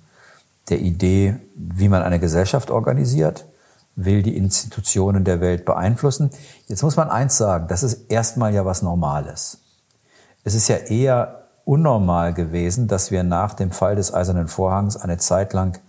der 0.70 0.80
Idee, 0.80 1.36
wie 1.56 1.89
man 1.89 2.01
eine 2.01 2.20
Gesellschaft 2.20 2.72
organisiert, 2.72 3.46
will 3.95 4.23
die 4.23 4.35
Institutionen 4.35 5.23
der 5.23 5.41
Welt 5.41 5.65
beeinflussen. 5.65 6.29
Jetzt 6.67 6.83
muss 6.83 6.97
man 6.97 7.09
eins 7.09 7.37
sagen, 7.37 7.67
das 7.67 7.83
ist 7.83 8.11
erstmal 8.11 8.53
ja 8.53 8.65
was 8.65 8.81
Normales. 8.81 9.59
Es 10.43 10.53
ist 10.53 10.67
ja 10.67 10.77
eher 10.77 11.45
unnormal 11.63 12.33
gewesen, 12.33 12.87
dass 12.87 13.09
wir 13.09 13.23
nach 13.23 13.53
dem 13.53 13.71
Fall 13.71 13.95
des 13.95 14.13
Eisernen 14.13 14.47
Vorhangs 14.47 14.97
eine 14.97 15.17
Zeit 15.17 15.53
lang 15.53 15.79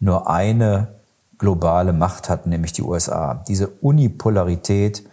nur 0.00 0.28
eine 0.28 0.88
globale 1.38 1.92
Macht 1.92 2.28
hatten, 2.28 2.50
nämlich 2.50 2.72
die 2.72 2.82
USA. 2.82 3.42
Diese 3.48 3.68
Unipolarität 3.68 5.04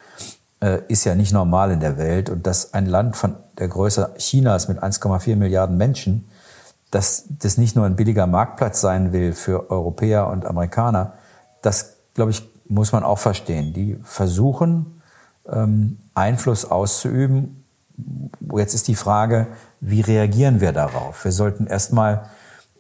äh, 0.60 0.82
ist 0.88 1.06
ja 1.06 1.16
nicht 1.16 1.32
normal 1.32 1.72
in 1.72 1.80
der 1.80 1.98
Welt 1.98 2.30
und 2.30 2.46
dass 2.46 2.74
ein 2.74 2.86
Land 2.86 3.16
von 3.16 3.36
der 3.58 3.68
Größe 3.68 4.14
Chinas 4.18 4.68
mit 4.68 4.82
1,4 4.84 5.36
Milliarden 5.36 5.78
Menschen, 5.78 6.30
dass 6.92 7.26
das 7.30 7.58
nicht 7.58 7.76
nur 7.76 7.86
ein 7.86 7.96
billiger 7.96 8.28
Marktplatz 8.28 8.82
sein 8.82 9.14
will 9.14 9.34
für 9.34 9.70
Europäer 9.72 10.28
und 10.28 10.46
Amerikaner, 10.46 11.14
das, 11.62 11.94
glaube 12.14 12.32
ich, 12.32 12.44
muss 12.68 12.92
man 12.92 13.04
auch 13.04 13.20
verstehen. 13.20 13.74
Die 13.74 13.98
versuchen, 14.04 15.02
ähm, 15.52 15.98
Einfluss 16.14 16.66
auszuüben. 16.66 17.64
Jetzt 18.56 18.74
ist 18.74 18.88
die 18.88 18.96
Frage, 18.96 19.48
wie 19.82 20.02
reagieren 20.02 20.62
wir 20.62 20.72
darauf? 20.72 21.24
Wir 21.24 21.32
sollten 21.32 21.68
erstmal 21.68 22.26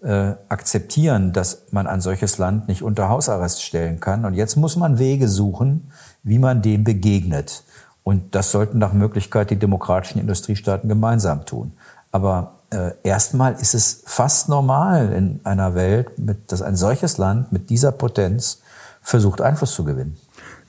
äh, 0.01 0.33
akzeptieren, 0.47 1.33
dass 1.33 1.63
man 1.71 1.87
ein 1.87 2.01
solches 2.01 2.37
Land 2.37 2.67
nicht 2.67 2.83
unter 2.83 3.09
Hausarrest 3.09 3.61
stellen 3.61 3.99
kann. 3.99 4.25
Und 4.25 4.33
jetzt 4.33 4.55
muss 4.55 4.75
man 4.75 4.99
Wege 4.99 5.27
suchen, 5.27 5.91
wie 6.23 6.39
man 6.39 6.61
dem 6.61 6.83
begegnet. 6.83 7.63
Und 8.03 8.33
das 8.35 8.51
sollten 8.51 8.77
nach 8.77 8.93
Möglichkeit 8.93 9.49
die 9.49 9.57
demokratischen 9.57 10.19
Industriestaaten 10.19 10.87
gemeinsam 10.87 11.45
tun. 11.45 11.73
Aber 12.11 12.53
äh, 12.71 12.91
erstmal 13.03 13.53
ist 13.53 13.73
es 13.73 14.01
fast 14.05 14.49
normal 14.49 15.11
in 15.11 15.39
einer 15.43 15.75
Welt, 15.75 16.17
mit, 16.17 16.51
dass 16.51 16.61
ein 16.61 16.75
solches 16.75 17.17
Land 17.17 17.51
mit 17.51 17.69
dieser 17.69 17.91
Potenz 17.91 18.61
versucht, 19.01 19.41
Einfluss 19.41 19.73
zu 19.73 19.83
gewinnen. 19.83 20.17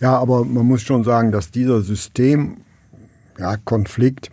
Ja, 0.01 0.19
aber 0.19 0.45
man 0.45 0.67
muss 0.67 0.83
schon 0.83 1.05
sagen, 1.05 1.31
dass 1.31 1.51
dieser 1.51 1.83
Systemkonflikt 1.83 4.27
ja, 4.27 4.33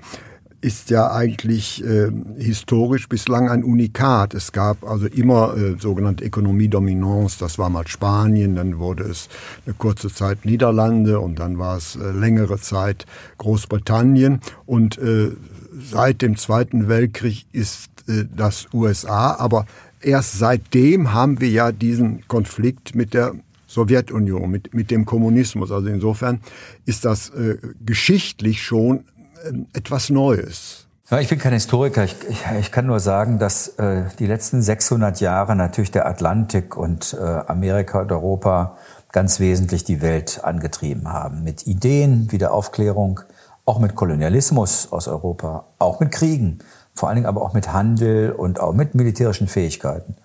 ist 0.62 0.90
ja 0.90 1.12
eigentlich 1.12 1.84
äh, 1.84 2.10
historisch 2.38 3.08
bislang 3.08 3.50
ein 3.50 3.64
Unikat. 3.64 4.34
Es 4.34 4.52
gab 4.52 4.84
also 4.84 5.06
immer 5.06 5.56
äh, 5.56 5.76
sogenannte 5.80 6.26
Ökonomie-Dominance. 6.26 7.38
Das 7.40 7.60
war 7.60 7.70
mal 7.70 7.88
Spanien, 7.88 8.56
dann 8.56 8.80
wurde 8.80 9.04
es 9.04 9.30
eine 9.66 9.76
kurze 9.76 10.12
Zeit 10.12 10.46
Niederlande 10.46 11.20
und 11.20 11.40
dann 11.40 11.60
war 11.60 11.78
es 11.78 11.96
äh, 11.96 12.12
längere 12.12 12.58
Zeit 12.58 13.06
Großbritannien. 13.38 14.42
Und 14.66 14.98
äh, 14.98 15.32
seit 15.80 16.22
dem 16.22 16.38
Zweiten 16.38 16.88
Weltkrieg 16.88 17.46
ist 17.52 17.90
äh, 18.08 18.26
das 18.36 18.68
USA. 18.74 19.36
Aber 19.36 19.68
erst 20.02 20.40
seitdem 20.40 21.14
haben 21.14 21.40
wir 21.40 21.50
ja 21.50 21.72
diesen 21.72 22.28
Konflikt 22.28 22.96
mit 22.96 23.14
der 23.14 23.36
Sowjetunion, 23.78 24.50
mit, 24.50 24.74
mit 24.74 24.90
dem 24.90 25.06
Kommunismus. 25.06 25.72
Also 25.72 25.88
insofern 25.88 26.42
ist 26.86 27.06
das 27.06 27.30
äh, 27.30 27.58
geschichtlich 27.86 28.64
schon 28.64 29.06
ähm, 29.46 29.68
etwas 29.74 30.10
Neues. 30.10 30.88
Ja, 31.12 31.20
ich 31.20 31.30
bin 31.30 31.38
kein 31.38 31.54
Historiker. 31.54 32.04
Ich, 32.04 32.16
ich, 32.28 32.44
ich 32.60 32.72
kann 32.72 32.88
nur 32.88 33.00
sagen, 33.00 33.38
dass 33.38 33.68
äh, 33.78 34.06
die 34.18 34.26
letzten 34.26 34.64
600 34.64 35.22
Jahre 35.22 35.56
natürlich 35.56 35.92
der 35.92 36.08
Atlantik 36.08 36.76
und 36.76 37.14
äh, 37.14 37.24
Amerika 37.24 38.02
und 38.02 38.12
Europa 38.12 38.78
ganz 39.12 39.40
wesentlich 39.40 39.84
die 39.84 40.02
Welt 40.02 40.44
angetrieben 40.44 41.08
haben. 41.14 41.44
Mit 41.44 41.68
Ideen 41.68 42.32
wie 42.32 42.40
der 42.40 42.52
Aufklärung, 42.54 43.20
auch 43.66 43.80
mit 43.80 43.96
Kolonialismus 43.96 44.92
aus 44.92 45.08
Europa, 45.08 45.66
auch 45.78 46.00
mit 46.00 46.12
Kriegen, 46.12 46.60
vor 46.96 47.10
allen 47.10 47.18
Dingen 47.18 47.28
aber 47.28 47.42
auch 47.42 47.54
mit 47.54 47.72
Handel 47.72 48.32
und 48.32 48.60
auch 48.60 48.74
mit 48.74 48.96
militärischen 48.96 49.48
Fähigkeiten. 49.48 50.16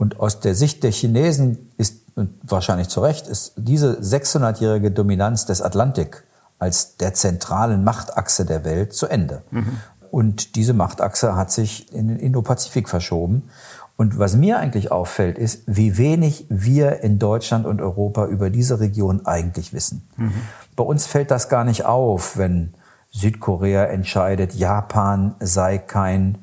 Und 0.00 0.20
aus 0.20 0.40
der 0.40 0.54
Sicht 0.54 0.82
der 0.82 0.92
Chinesen 0.92 1.70
ist, 1.76 1.99
und 2.14 2.30
wahrscheinlich 2.42 2.88
zu 2.88 3.00
Recht, 3.00 3.26
ist 3.26 3.52
diese 3.56 4.00
600-jährige 4.00 4.90
Dominanz 4.90 5.46
des 5.46 5.62
Atlantik 5.62 6.24
als 6.58 6.96
der 6.96 7.14
zentralen 7.14 7.84
Machtachse 7.84 8.44
der 8.44 8.64
Welt 8.64 8.92
zu 8.92 9.06
Ende. 9.06 9.42
Mhm. 9.50 9.78
Und 10.10 10.56
diese 10.56 10.74
Machtachse 10.74 11.36
hat 11.36 11.50
sich 11.50 11.92
in 11.92 12.08
den 12.08 12.18
Indo-Pazifik 12.18 12.88
verschoben. 12.88 13.48
Und 13.96 14.18
was 14.18 14.34
mir 14.34 14.58
eigentlich 14.58 14.90
auffällt, 14.90 15.38
ist, 15.38 15.62
wie 15.66 15.98
wenig 15.98 16.46
wir 16.48 17.00
in 17.00 17.18
Deutschland 17.18 17.66
und 17.66 17.80
Europa 17.80 18.26
über 18.26 18.50
diese 18.50 18.80
Region 18.80 19.26
eigentlich 19.26 19.72
wissen. 19.72 20.08
Mhm. 20.16 20.32
Bei 20.76 20.84
uns 20.84 21.06
fällt 21.06 21.30
das 21.30 21.48
gar 21.48 21.64
nicht 21.64 21.84
auf, 21.84 22.36
wenn 22.36 22.74
Südkorea 23.10 23.84
entscheidet, 23.84 24.54
Japan 24.54 25.34
sei 25.40 25.78
kein 25.78 26.38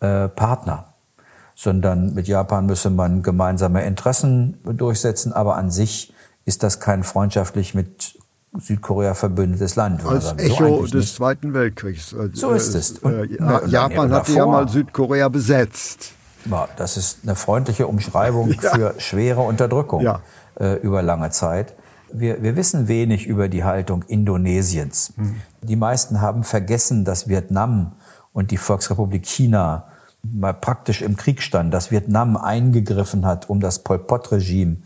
äh, 0.00 0.28
Partner, 0.28 0.91
sondern 1.62 2.12
mit 2.14 2.26
Japan 2.26 2.66
müsse 2.66 2.90
man 2.90 3.22
gemeinsame 3.22 3.84
Interessen 3.84 4.58
durchsetzen, 4.64 5.32
aber 5.32 5.54
an 5.54 5.70
sich 5.70 6.12
ist 6.44 6.64
das 6.64 6.80
kein 6.80 7.04
freundschaftlich 7.04 7.72
mit 7.72 8.18
Südkorea 8.58 9.14
verbündetes 9.14 9.76
Land. 9.76 10.04
Als 10.04 10.24
sagen. 10.24 10.40
Echo 10.40 10.78
so 10.78 10.82
des 10.82 10.94
nicht. 10.94 11.14
Zweiten 11.14 11.54
Weltkriegs. 11.54 12.16
So 12.32 12.50
ist 12.50 12.74
es. 12.74 12.98
Und, 12.98 13.12
äh, 13.12 13.68
Japan 13.68 14.12
hatte 14.12 14.32
ja 14.32 14.44
mal 14.44 14.68
Südkorea 14.68 15.28
besetzt. 15.28 16.14
Ja, 16.46 16.66
das 16.76 16.96
ist 16.96 17.20
eine 17.22 17.36
freundliche 17.36 17.86
Umschreibung 17.86 18.52
ja. 18.60 18.74
für 18.74 18.94
schwere 18.98 19.42
Unterdrückung 19.42 20.00
ja. 20.00 20.20
äh, 20.58 20.80
über 20.80 21.00
lange 21.00 21.30
Zeit. 21.30 21.74
Wir, 22.12 22.42
wir 22.42 22.56
wissen 22.56 22.88
wenig 22.88 23.28
über 23.28 23.48
die 23.48 23.62
Haltung 23.62 24.02
Indonesiens. 24.08 25.12
Hm. 25.16 25.36
Die 25.62 25.76
meisten 25.76 26.20
haben 26.20 26.42
vergessen, 26.42 27.04
dass 27.04 27.28
Vietnam 27.28 27.92
und 28.32 28.50
die 28.50 28.56
Volksrepublik 28.56 29.24
China 29.24 29.86
mal 30.22 30.54
praktisch 30.54 31.02
im 31.02 31.16
Krieg 31.16 31.42
standen, 31.42 31.72
dass 31.72 31.90
Vietnam 31.90 32.36
eingegriffen 32.36 33.26
hat, 33.26 33.48
um 33.50 33.60
das 33.60 33.80
Pol 33.80 33.98
Pot-Regime 33.98 34.78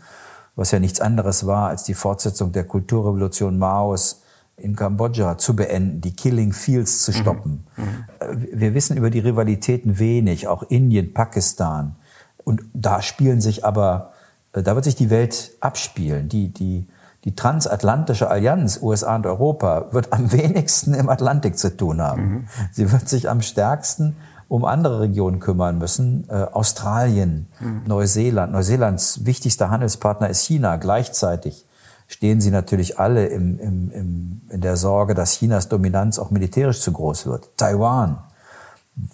was 0.57 0.71
ja 0.71 0.79
nichts 0.79 0.99
anderes 0.99 1.45
war 1.45 1.69
als 1.69 1.83
die 1.83 1.93
Fortsetzung 1.93 2.51
der 2.51 2.65
Kulturrevolution 2.65 3.57
Maos 3.57 4.23
in 4.57 4.75
Kambodscha 4.75 5.37
zu 5.37 5.55
beenden, 5.55 6.01
die 6.01 6.15
Killing 6.15 6.51
Fields 6.51 7.03
zu 7.03 7.11
mhm. 7.11 7.15
stoppen. 7.15 7.67
Mhm. 7.77 8.49
Wir 8.51 8.73
wissen 8.73 8.97
über 8.97 9.11
die 9.11 9.19
Rivalitäten 9.19 9.99
wenig, 9.99 10.47
auch 10.47 10.63
Indien, 10.63 11.13
Pakistan. 11.13 11.95
Und 12.43 12.63
da 12.73 13.03
spielen 13.03 13.39
sich 13.39 13.63
aber, 13.63 14.13
äh, 14.53 14.63
da 14.63 14.73
wird 14.73 14.85
sich 14.85 14.95
die 14.95 15.11
Welt 15.11 15.51
abspielen. 15.59 16.27
Die, 16.27 16.51
die, 16.51 16.87
die 17.23 17.35
transatlantische 17.35 18.31
Allianz 18.31 18.79
USA 18.81 19.15
und 19.15 19.27
Europa 19.27 19.89
wird 19.91 20.11
am 20.11 20.31
wenigsten 20.31 20.95
im 20.95 21.07
Atlantik 21.07 21.59
zu 21.59 21.77
tun 21.77 22.01
haben. 22.01 22.21
Mhm. 22.21 22.47
Sie 22.71 22.91
wird 22.91 23.07
sich 23.07 23.29
am 23.29 23.43
stärksten 23.43 24.15
um 24.49 24.65
andere 24.65 25.01
Regionen 25.01 25.39
kümmern 25.39 25.77
müssen. 25.77 26.27
Äh, 26.29 26.33
Australien, 26.51 27.47
mhm. 27.59 27.81
Neuseeland. 27.85 28.51
Neuseelands 28.53 29.25
wichtigster 29.25 29.69
Handelspartner 29.69 30.29
ist 30.29 30.45
China. 30.45 30.77
Gleichzeitig 30.77 31.65
stehen 32.07 32.39
sie 32.39 32.51
natürlich 32.51 32.99
alle 32.99 33.27
im, 33.27 33.59
im, 33.59 33.91
im, 33.91 34.41
in 34.49 34.61
der 34.61 34.77
Sorge, 34.77 35.13
dass 35.13 35.33
Chinas 35.33 35.67
Dominanz 35.67 36.19
auch 36.19 36.31
militärisch 36.31 36.79
zu 36.79 36.91
groß 36.93 37.25
wird. 37.25 37.49
Taiwan. 37.57 38.19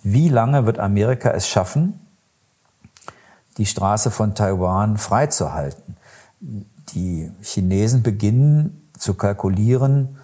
Wie 0.04 0.30
lange 0.30 0.66
wird 0.66 0.80
Amerika 0.80 1.32
es 1.32 1.48
schaffen, 1.48 2.00
die 3.58 3.66
Straße 3.66 4.12
von 4.12 4.36
Taiwan 4.36 4.98
freizuhalten? 4.98 5.98
Die 6.94 7.32
Chinesen 7.42 8.04
beginnen 8.04 8.90
zu 8.98 9.16
kalkulieren, 9.16 10.18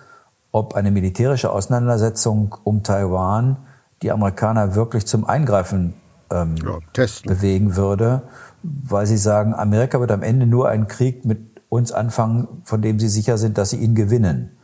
ob 0.51 0.75
eine 0.75 0.91
militärische 0.91 1.51
Auseinandersetzung 1.51 2.55
um 2.63 2.83
Taiwan 2.83 3.57
die 4.01 4.11
Amerikaner 4.11 4.75
wirklich 4.75 5.05
zum 5.05 5.25
Eingreifen 5.25 5.93
ähm, 6.31 6.55
ja, 6.57 7.05
bewegen 7.25 7.75
würde, 7.75 8.21
weil 8.63 9.05
sie 9.05 9.17
sagen, 9.17 9.53
Amerika 9.53 9.99
wird 9.99 10.11
am 10.11 10.23
Ende 10.23 10.45
nur 10.45 10.69
einen 10.69 10.87
Krieg 10.87 11.25
mit 11.25 11.39
uns 11.69 11.91
anfangen, 11.91 12.47
von 12.65 12.81
dem 12.81 12.99
sie 12.99 13.09
sicher 13.09 13.37
sind, 13.37 13.57
dass 13.57 13.71
sie 13.71 13.77
ihn 13.77 13.95
gewinnen. 13.95 14.57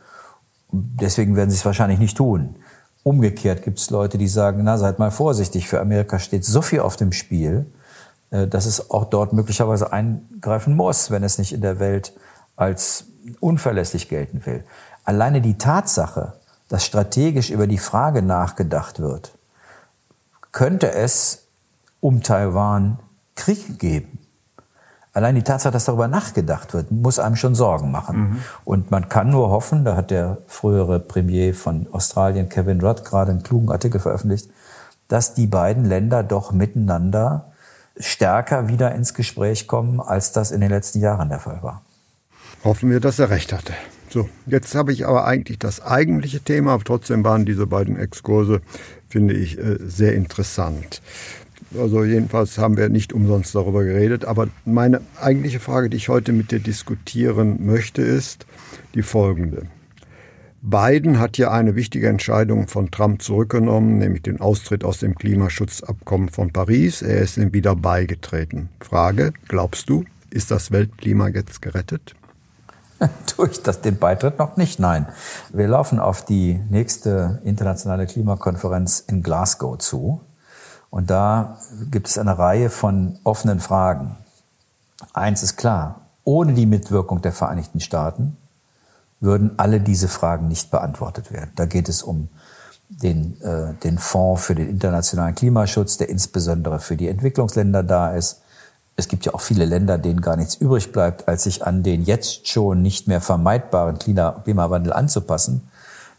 Deswegen 0.72 1.36
werden 1.36 1.50
sie 1.50 1.56
es 1.56 1.64
wahrscheinlich 1.64 1.98
nicht 1.98 2.16
tun. 2.16 2.56
Umgekehrt 3.04 3.62
gibt 3.62 3.78
es 3.78 3.90
Leute, 3.90 4.18
die 4.18 4.26
sagen, 4.26 4.62
na, 4.64 4.78
seid 4.78 4.98
mal 4.98 5.12
vorsichtig, 5.12 5.68
für 5.68 5.80
Amerika 5.80 6.18
steht 6.18 6.44
so 6.44 6.60
viel 6.60 6.80
auf 6.80 6.96
dem 6.96 7.12
Spiel, 7.12 7.66
äh, 8.30 8.48
dass 8.48 8.66
es 8.66 8.90
auch 8.90 9.04
dort 9.04 9.32
möglicherweise 9.32 9.92
eingreifen 9.92 10.74
muss, 10.74 11.10
wenn 11.10 11.22
es 11.22 11.38
nicht 11.38 11.52
in 11.52 11.60
der 11.60 11.78
Welt 11.78 12.12
als 12.56 13.06
unverlässlich 13.40 14.08
gelten 14.08 14.44
will. 14.44 14.64
Alleine 15.04 15.40
die 15.40 15.56
Tatsache, 15.56 16.32
dass 16.68 16.84
strategisch 16.84 17.50
über 17.50 17.66
die 17.66 17.78
Frage 17.78 18.22
nachgedacht 18.22 19.00
wird, 19.00 19.32
könnte 20.52 20.90
es 20.92 21.44
um 22.00 22.22
Taiwan 22.22 22.98
Krieg 23.34 23.78
geben. 23.78 24.18
Allein 25.12 25.34
die 25.34 25.42
Tatsache, 25.42 25.72
dass 25.72 25.86
darüber 25.86 26.08
nachgedacht 26.08 26.74
wird, 26.74 26.90
muss 26.90 27.18
einem 27.18 27.36
schon 27.36 27.54
Sorgen 27.54 27.90
machen. 27.90 28.16
Mhm. 28.16 28.42
Und 28.64 28.90
man 28.90 29.08
kann 29.08 29.30
nur 29.30 29.48
hoffen, 29.48 29.84
da 29.84 29.96
hat 29.96 30.10
der 30.10 30.38
frühere 30.46 31.00
Premier 31.00 31.54
von 31.54 31.86
Australien, 31.90 32.50
Kevin 32.50 32.82
Rudd, 32.82 33.04
gerade 33.04 33.30
einen 33.30 33.42
klugen 33.42 33.70
Artikel 33.70 33.98
veröffentlicht, 33.98 34.50
dass 35.08 35.32
die 35.32 35.46
beiden 35.46 35.84
Länder 35.86 36.22
doch 36.22 36.52
miteinander 36.52 37.46
stärker 37.98 38.68
wieder 38.68 38.94
ins 38.94 39.14
Gespräch 39.14 39.66
kommen, 39.66 40.00
als 40.00 40.32
das 40.32 40.50
in 40.50 40.60
den 40.60 40.70
letzten 40.70 41.00
Jahren 41.00 41.30
der 41.30 41.40
Fall 41.40 41.62
war. 41.62 41.82
Hoffen 42.62 42.90
wir, 42.90 43.00
dass 43.00 43.18
er 43.18 43.30
recht 43.30 43.52
hatte. 43.52 43.72
So, 44.16 44.30
jetzt 44.46 44.74
habe 44.74 44.94
ich 44.94 45.06
aber 45.06 45.26
eigentlich 45.26 45.58
das 45.58 45.82
eigentliche 45.82 46.40
Thema, 46.40 46.72
aber 46.72 46.84
trotzdem 46.84 47.22
waren 47.22 47.44
diese 47.44 47.66
beiden 47.66 47.98
Exkurse, 47.98 48.62
finde 49.10 49.34
ich, 49.34 49.58
äh, 49.58 49.76
sehr 49.86 50.14
interessant. 50.14 51.02
Also 51.78 52.02
jedenfalls 52.02 52.56
haben 52.56 52.78
wir 52.78 52.88
nicht 52.88 53.12
umsonst 53.12 53.54
darüber 53.54 53.84
geredet. 53.84 54.24
Aber 54.24 54.48
meine 54.64 55.02
eigentliche 55.20 55.60
Frage, 55.60 55.90
die 55.90 55.98
ich 55.98 56.08
heute 56.08 56.32
mit 56.32 56.50
dir 56.50 56.60
diskutieren 56.60 57.66
möchte, 57.66 58.00
ist 58.00 58.46
die 58.94 59.02
folgende. 59.02 59.66
Biden 60.62 61.18
hat 61.18 61.36
ja 61.36 61.50
eine 61.50 61.76
wichtige 61.76 62.08
Entscheidung 62.08 62.68
von 62.68 62.90
Trump 62.90 63.20
zurückgenommen, 63.20 63.98
nämlich 63.98 64.22
den 64.22 64.40
Austritt 64.40 64.82
aus 64.82 64.96
dem 64.96 65.14
Klimaschutzabkommen 65.14 66.30
von 66.30 66.54
Paris. 66.54 67.02
Er 67.02 67.18
ist 67.18 67.36
ihm 67.36 67.52
wieder 67.52 67.76
beigetreten. 67.76 68.70
Frage, 68.80 69.34
glaubst 69.46 69.90
du, 69.90 70.06
ist 70.30 70.50
das 70.50 70.70
Weltklima 70.70 71.28
jetzt 71.28 71.60
gerettet? 71.60 72.14
Durch 73.36 73.62
das, 73.62 73.80
den 73.80 73.98
Beitritt 73.98 74.38
noch 74.38 74.56
nicht, 74.56 74.78
nein. 74.80 75.06
Wir 75.50 75.68
laufen 75.68 76.00
auf 76.00 76.24
die 76.24 76.54
nächste 76.70 77.40
internationale 77.44 78.06
Klimakonferenz 78.06 79.00
in 79.00 79.22
Glasgow 79.22 79.78
zu. 79.78 80.20
Und 80.90 81.10
da 81.10 81.58
gibt 81.90 82.08
es 82.08 82.16
eine 82.16 82.38
Reihe 82.38 82.70
von 82.70 83.18
offenen 83.24 83.60
Fragen. 83.60 84.16
Eins 85.12 85.42
ist 85.42 85.56
klar, 85.56 86.00
ohne 86.24 86.54
die 86.54 86.66
Mitwirkung 86.66 87.20
der 87.22 87.32
Vereinigten 87.32 87.80
Staaten 87.80 88.36
würden 89.20 89.52
alle 89.58 89.80
diese 89.80 90.08
Fragen 90.08 90.48
nicht 90.48 90.70
beantwortet 90.70 91.32
werden. 91.32 91.50
Da 91.56 91.66
geht 91.66 91.88
es 91.88 92.02
um 92.02 92.28
den, 92.88 93.40
äh, 93.42 93.74
den 93.82 93.98
Fonds 93.98 94.44
für 94.44 94.54
den 94.54 94.68
internationalen 94.68 95.34
Klimaschutz, 95.34 95.98
der 95.98 96.08
insbesondere 96.08 96.78
für 96.78 96.96
die 96.96 97.08
Entwicklungsländer 97.08 97.82
da 97.82 98.12
ist. 98.12 98.40
Es 98.96 99.08
gibt 99.08 99.26
ja 99.26 99.34
auch 99.34 99.42
viele 99.42 99.66
Länder, 99.66 99.98
denen 99.98 100.22
gar 100.22 100.36
nichts 100.36 100.54
übrig 100.54 100.90
bleibt, 100.90 101.28
als 101.28 101.44
sich 101.44 101.66
an 101.66 101.82
den 101.82 102.02
jetzt 102.02 102.48
schon 102.48 102.80
nicht 102.80 103.08
mehr 103.08 103.20
vermeidbaren 103.20 103.98
Klimawandel 103.98 104.92
anzupassen. 104.92 105.68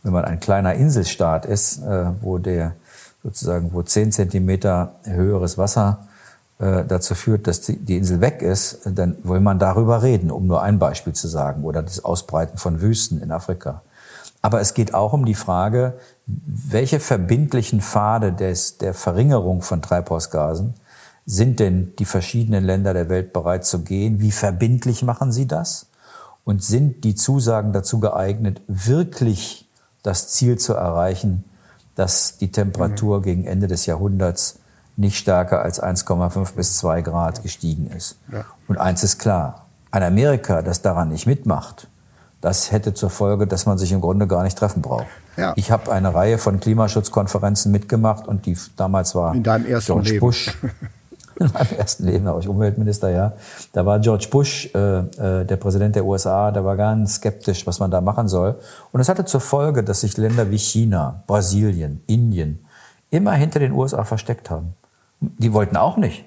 Wenn 0.04 0.14
man 0.14 0.26
ein 0.26 0.40
kleiner 0.40 0.76
Inselstaat 0.76 1.46
ist, 1.46 1.80
äh, 1.84 2.06
wo 2.22 2.38
der 2.38 2.76
sozusagen, 3.24 3.74
wo 3.74 3.82
zehn 3.82 4.12
Zentimeter 4.12 4.92
höheres 5.04 5.58
Wasser 5.58 6.08
äh, 6.60 6.86
dazu 6.86 7.16
führt, 7.16 7.48
dass 7.48 7.62
die, 7.62 7.98
Insel 7.98 8.22
weg 8.22 8.42
ist, 8.42 8.82
dann 8.86 9.18
will 9.24 9.40
man 9.40 9.60
darüber 9.60 10.04
reden, 10.04 10.32
um 10.32 10.46
nur 10.46 10.62
ein 10.62 10.80
Beispiel 10.80 11.14
zu 11.14 11.28
sagen, 11.28 11.64
oder 11.64 11.82
das 11.82 12.06
Ausbreiten 12.06 12.58
von 12.58 12.82
Wüsten 12.82 13.22
in 13.22 13.32
Afrika. 13.32 13.82
Aber 14.42 14.62
es 14.62 14.74
geht 14.74 14.94
auch 14.94 15.14
um 15.14 15.26
die 15.26 15.36
Frage, 15.36 15.94
welche 16.26 17.00
verbindlichen 17.00 17.82
Pfade 17.82 18.32
des, 18.32 18.78
der 18.78 18.94
Verringerung 18.94 19.62
von 19.62 19.82
Treibhausgasen 19.82 20.76
sind 21.30 21.60
denn 21.60 21.94
die 22.00 22.06
verschiedenen 22.06 22.64
Länder 22.64 22.94
der 22.94 23.10
Welt 23.10 23.34
bereit 23.34 23.66
zu 23.66 23.84
gehen? 23.84 24.22
Wie 24.22 24.32
verbindlich 24.32 25.04
machen 25.04 25.34
sie 25.34 25.46
das? 25.46 25.88
Und 26.46 26.64
sind 26.64 27.04
die 27.04 27.16
Zusagen 27.16 27.74
dazu 27.74 28.00
geeignet, 28.00 28.62
wirklich 28.68 29.68
das 30.04 30.30
Ziel 30.30 30.58
zu 30.58 30.74
erreichen, 30.74 31.44
dass 31.96 32.38
die 32.38 32.50
Temperatur 32.50 33.20
mhm. 33.20 33.24
gegen 33.24 33.46
Ende 33.46 33.68
des 33.68 33.86
Jahrhunderts 33.86 34.60
nicht 34.96 35.18
stärker 35.18 35.62
als 35.62 35.84
1,5 35.84 36.54
bis 36.54 36.78
2 36.78 37.02
Grad 37.02 37.44
gestiegen 37.44 37.88
ist. 37.88 38.16
Ja. 38.32 38.46
Und 38.70 38.78
eins 38.78 39.04
ist 39.04 39.20
klar, 39.20 39.66
ein 39.92 40.04
Amerika, 40.04 40.62
das 40.62 40.82
daran 40.82 41.10
nicht 41.10 41.28
mitmacht, 41.28 41.90
das 42.40 42.72
hätte 42.72 42.94
zur 42.94 43.10
Folge, 43.10 43.48
dass 43.48 43.66
man 43.66 43.78
sich 43.78 43.92
im 43.92 44.00
Grunde 44.00 44.28
gar 44.28 44.44
nicht 44.44 44.58
treffen 44.58 44.82
braucht. 44.82 45.08
Ja. 45.36 45.54
Ich 45.58 45.72
habe 45.72 45.92
eine 45.92 46.14
Reihe 46.14 46.38
von 46.38 46.62
Klimaschutzkonferenzen 46.62 47.72
mitgemacht 47.72 48.28
und 48.28 48.46
die 48.46 48.58
damals 48.78 49.14
war 49.14 49.34
George 49.34 50.12
Leben. 50.12 50.20
Bush. 50.22 50.58
in 51.40 51.52
meinem 51.54 51.78
ersten 51.78 52.06
Leben, 52.06 52.26
da 52.26 52.34
war 52.34 52.40
ich 52.40 52.48
Umweltminister, 52.48 53.10
ja. 53.10 53.34
Da 53.74 53.86
war 53.86 54.00
George 54.00 54.28
Bush, 54.30 54.70
äh, 54.74 55.00
äh, 55.00 55.46
der 55.46 55.58
Präsident 55.58 55.96
der 55.96 56.06
USA, 56.06 56.52
der 56.52 56.66
war 56.66 56.76
ganz 56.76 57.16
skeptisch, 57.16 57.66
was 57.68 57.80
man 57.80 57.92
da 57.92 58.02
machen 58.02 58.28
soll. 58.28 58.56
Und 58.92 59.00
es 59.00 59.10
hatte 59.10 59.26
zur 59.26 59.42
Folge, 59.42 59.84
dass 59.84 60.02
sich 60.02 60.18
Länder 60.18 60.50
wie 60.52 60.58
China, 60.58 61.24
Brasilien, 61.28 62.02
Indien 62.08 62.66
immer 63.10 63.34
hinter 63.34 63.60
den 63.60 63.72
USA 63.72 64.04
versteckt 64.04 64.50
haben. 64.50 64.74
Die 65.20 65.54
wollten 65.54 65.78
auch 65.78 65.98
nicht, 65.98 66.26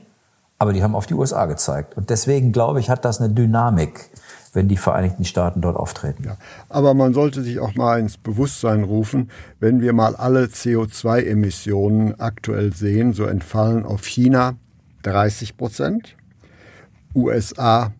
aber 0.58 0.72
die 0.72 0.82
haben 0.82 0.94
auf 0.94 1.06
die 1.06 1.14
USA 1.14 1.46
gezeigt. 1.46 1.96
Und 1.96 2.10
deswegen, 2.10 2.52
glaube 2.52 2.80
ich, 2.80 2.90
hat 2.90 3.04
das 3.04 3.20
eine 3.20 3.32
Dynamik, 3.32 4.10
wenn 4.52 4.66
die 4.66 4.76
Vereinigten 4.76 5.24
Staaten 5.24 5.60
dort 5.60 5.76
auftreten. 5.76 6.24
Ja, 6.24 6.36
aber 6.68 6.94
man 6.94 7.14
sollte 7.14 7.42
sich 7.42 7.60
auch 7.60 7.74
mal 7.74 8.00
ins 8.00 8.16
Bewusstsein 8.16 8.82
rufen, 8.82 9.30
wenn 9.60 9.80
wir 9.80 9.92
mal 9.92 10.16
alle 10.16 10.46
CO2-Emissionen 10.46 12.18
aktuell 12.18 12.72
sehen, 12.72 13.12
so 13.12 13.24
entfallen 13.24 13.84
auf 13.84 14.04
China 14.06 14.56
30 15.02 15.56
Prozent, 15.56 16.16
USA 17.14 17.92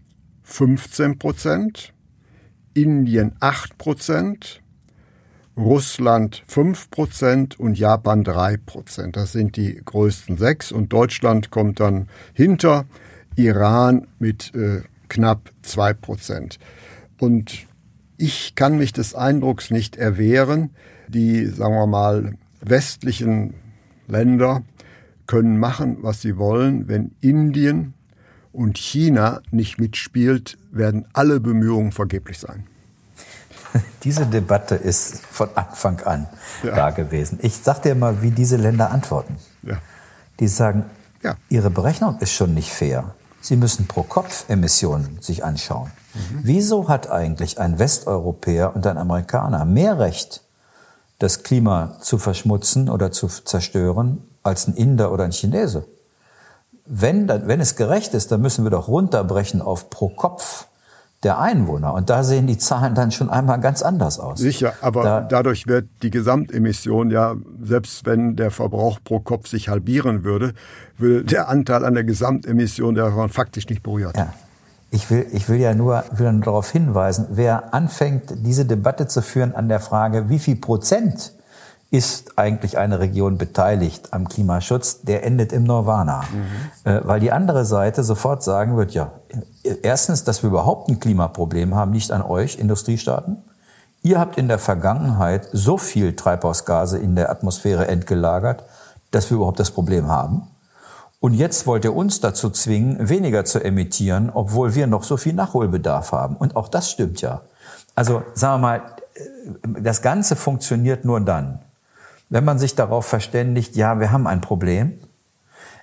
15 0.43 1.19
Prozent, 1.19 1.93
Indien 2.75 3.33
8 3.41 3.79
Prozent, 3.79 4.63
Russland 5.57 6.43
5 6.47 6.91
Prozent 6.91 7.61
und 7.61 7.79
Japan 7.79 8.25
3 8.25 8.57
Prozent. 8.59 9.17
Das 9.17 9.33
sind 9.33 9.57
die 9.57 9.81
größten 9.85 10.37
sechs 10.37 10.73
und 10.73 10.93
Deutschland 10.93 11.51
kommt 11.51 11.81
dann 11.81 12.09
hinter 12.33 12.87
Iran 13.37 14.07
mit 14.19 14.55
äh, 14.55 14.83
knapp 15.09 15.51
2 15.63 15.93
Prozent. 15.95 16.59
Und 17.19 17.67
ich 18.17 18.55
kann 18.55 18.79
mich 18.79 18.93
des 18.93 19.15
Eindrucks 19.15 19.71
nicht 19.71 19.97
erwehren, 19.97 20.71
die, 21.09 21.47
sagen 21.47 21.75
wir 21.75 21.87
mal, 21.87 22.35
westlichen 22.61 23.55
Länder 24.07 24.63
können 25.31 25.61
machen, 25.61 25.99
was 26.01 26.21
sie 26.21 26.39
wollen. 26.39 26.89
Wenn 26.89 27.15
Indien 27.21 27.95
und 28.53 28.77
China 28.79 29.43
nicht 29.53 29.79
mitspielt, 29.79 30.59
werden 30.73 31.07
alle 31.13 31.39
Bemühungen 31.39 31.93
vergeblich 31.93 32.41
sein. 32.41 32.67
Diese 34.03 34.27
Debatte 34.27 34.75
ist 34.75 35.21
von 35.21 35.49
Anfang 35.55 36.01
an 36.01 36.27
ja. 36.65 36.75
da 36.75 36.91
gewesen. 36.91 37.39
Ich 37.43 37.59
sag 37.59 37.83
dir 37.83 37.95
mal, 37.95 38.23
wie 38.23 38.33
diese 38.33 38.57
Länder 38.57 38.91
antworten. 38.91 39.37
Ja. 39.63 39.79
Die 40.41 40.49
sagen, 40.49 40.87
ja. 41.23 41.37
ihre 41.49 41.71
Berechnung 41.71 42.19
ist 42.19 42.33
schon 42.33 42.53
nicht 42.53 42.73
fair. 42.73 43.15
Sie 43.41 43.55
müssen 43.55 43.87
pro 43.87 44.03
Kopf 44.03 44.47
Emissionen 44.49 45.19
sich 45.21 45.45
anschauen. 45.45 45.93
Mhm. 46.15 46.41
Wieso 46.43 46.89
hat 46.89 47.09
eigentlich 47.09 47.61
ein 47.61 47.79
Westeuropäer 47.79 48.75
und 48.75 48.85
ein 48.85 48.99
Amerikaner 48.99 49.65
mehr 49.65 50.01
Recht, 50.01 50.43
das 51.21 51.45
Klima 51.45 51.99
zu 52.01 52.19
verschmutzen 52.19 52.89
oder 52.89 53.13
zu 53.13 53.29
zerstören, 53.29 54.25
als 54.43 54.67
ein 54.67 54.75
Inder 54.75 55.13
oder 55.13 55.25
ein 55.25 55.33
Chinese. 55.33 55.85
Wenn, 56.87 57.29
wenn 57.29 57.61
es 57.61 57.77
gerecht 57.77 58.15
ist, 58.15 58.33
dann 58.33 58.41
müssen 58.41 58.65
wir 58.65 58.71
doch 58.71 58.89
runterbrechen 58.89 59.63
auf 59.63 59.91
pro 59.91 60.09
Kopf 60.09 60.67
der 61.23 61.39
Einwohner. 61.39 61.93
Und 61.93 62.09
da 62.09 62.25
sehen 62.25 62.47
die 62.47 62.57
Zahlen 62.57 62.95
dann 62.95 63.13
schon 63.13 63.29
einmal 63.29 63.61
ganz 63.61 63.83
anders 63.83 64.19
aus. 64.19 64.39
Sicher, 64.39 64.73
aber 64.81 65.03
da, 65.03 65.21
dadurch 65.21 65.67
wird 65.67 65.89
die 66.03 66.11
Gesamtemission 66.11 67.11
ja, 67.11 67.35
selbst 67.63 68.07
wenn 68.07 68.37
der 68.37 68.51
Verbrauch 68.51 68.99
pro 69.05 69.21
Kopf 69.21 69.49
sich 69.49 69.69
halbieren 69.69 70.25
würde, 70.25 70.55
würde 70.97 71.25
der 71.25 71.49
Anteil 71.49 71.85
an 71.85 71.95
der 71.95 72.05
Gesamtemission 72.05 72.95
davon 72.95 73.29
faktisch 73.29 73.69
nicht 73.69 73.83
berührt. 73.83 74.17
Ja. 74.17 74.33
Ich 74.93 75.09
will, 75.11 75.27
ich 75.31 75.49
will 75.49 75.61
ja 75.61 75.75
nur, 75.75 76.03
will 76.11 76.33
nur 76.33 76.43
darauf 76.43 76.71
hinweisen, 76.71 77.27
wer 77.31 77.75
anfängt, 77.75 78.35
diese 78.45 78.65
Debatte 78.65 79.07
zu 79.07 79.23
führen 79.23 79.55
an 79.55 79.69
der 79.69 79.79
Frage, 79.79 80.29
wie 80.29 80.41
viel 80.41 80.57
Prozent 80.57 81.33
ist 81.91 82.39
eigentlich 82.39 82.79
eine 82.79 83.01
Region 83.01 83.37
beteiligt 83.37 84.13
am 84.13 84.29
Klimaschutz, 84.29 85.03
der 85.03 85.25
endet 85.25 85.53
im 85.53 85.65
Nirvana. 85.65 86.23
Mhm. 86.33 86.91
Äh, 86.91 87.01
weil 87.05 87.21
die 87.21 87.33
andere 87.33 87.65
Seite 87.65 88.05
sofort 88.05 88.45
sagen 88.45 88.77
wird, 88.77 88.93
ja, 88.93 89.11
erstens, 89.83 90.23
dass 90.23 90.43
wir 90.43 90.51
überhaupt 90.51 90.89
ein 90.89 91.01
Klimaproblem 91.01 91.75
haben, 91.75 91.91
nicht 91.91 92.13
an 92.13 92.23
euch, 92.23 92.59
Industriestaaten. 92.59 93.39
Ihr 94.03 94.19
habt 94.21 94.39
in 94.39 94.49
der 94.49 94.59
Vergangenheit 94.59 95.49
so 95.53 95.77
viel 95.77 96.15
Treibhausgase 96.15 96.99
in 96.99 97.17
der 97.17 97.31
Atmosphäre 97.31 97.89
entgelagert, 97.89 98.65
dass 99.11 99.29
wir 99.29 99.37
überhaupt 99.37 99.59
das 99.59 99.73
Problem 99.73 100.09
haben. 100.09 100.43
Und 101.19 101.35
jetzt 101.35 101.67
wollt 101.67 101.85
ihr 101.85 101.95
uns 101.95 102.21
dazu 102.21 102.49
zwingen, 102.49 103.09
weniger 103.09 103.45
zu 103.45 103.63
emittieren, 103.63 104.31
obwohl 104.33 104.75
wir 104.75 104.87
noch 104.87 105.03
so 105.03 105.19
viel 105.19 105.35
Nachholbedarf 105.35 106.13
haben. 106.13 106.37
Und 106.37 106.57
auch 106.57 106.69
das 106.69 106.91
stimmt 106.91 107.21
ja. 107.21 107.43
Also 107.95 108.23
sagen 108.33 108.63
wir 108.63 108.67
mal, 108.67 108.77
äh, 109.15 109.83
das 109.83 110.01
Ganze 110.01 110.37
funktioniert 110.37 111.05
nur 111.05 111.21
dann, 111.21 111.59
wenn 112.31 112.45
man 112.45 112.59
sich 112.59 112.75
darauf 112.75 113.07
verständigt, 113.07 113.77
ja, 113.77 114.01
wir 114.01 114.13
haben 114.13 114.27
ein 114.27 114.41
Problem, 114.41 114.99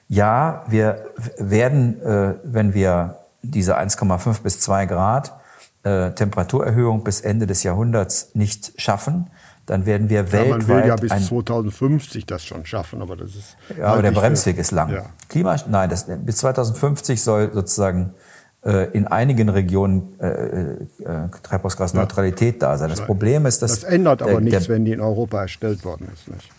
ja, 0.07 0.63
wir 0.67 1.05
werden, 1.37 2.01
äh, 2.01 2.35
wenn 2.43 2.73
wir 2.73 3.17
diese 3.43 3.77
1,5 3.77 4.41
bis 4.41 4.61
2 4.61 4.85
Grad 4.85 5.33
äh, 5.83 6.11
Temperaturerhöhung 6.11 7.03
bis 7.03 7.21
Ende 7.21 7.45
des 7.45 7.63
Jahrhunderts 7.63 8.29
nicht 8.33 8.73
schaffen, 8.81 9.29
dann 9.65 9.85
werden 9.85 10.09
wir 10.09 10.21
ja, 10.21 10.31
weltweit. 10.31 10.67
Man 10.67 10.67
will 10.67 10.87
ja 10.87 10.95
bis 10.95 11.27
2050 11.27 12.25
das 12.25 12.45
schon 12.45 12.65
schaffen, 12.65 13.01
aber 13.01 13.17
das 13.17 13.35
ist. 13.35 13.57
Ja, 13.77 13.87
aber 13.87 14.01
der 14.01 14.11
Bremsweg 14.11 14.57
ist 14.57 14.71
lang. 14.71 14.89
Ja. 14.89 15.05
Klima, 15.27 15.57
nein, 15.67 15.89
das, 15.89 16.05
bis 16.07 16.37
2050 16.37 17.21
soll 17.21 17.51
sozusagen 17.53 18.13
äh, 18.13 18.26
in 18.67 19.07
einigen 19.07 19.49
Regionen 19.49 20.19
äh, 20.19 20.27
äh, 20.27 20.77
Treibhausgasneutralität 21.41 22.61
ja. 22.61 22.69
da 22.69 22.77
sein. 22.77 22.89
Das 22.89 23.05
Problem 23.05 23.45
ist, 23.45 23.61
dass. 23.61 23.79
Das 23.79 23.83
ändert 23.85 24.21
aber 24.21 24.31
der, 24.31 24.41
nichts, 24.41 24.65
der, 24.65 24.75
wenn 24.75 24.83
die 24.83 24.91
in 24.91 24.99
Europa 24.99 25.41
erstellt 25.41 25.85
worden 25.85 26.09
ist. 26.13 26.27
Nicht? 26.27 26.49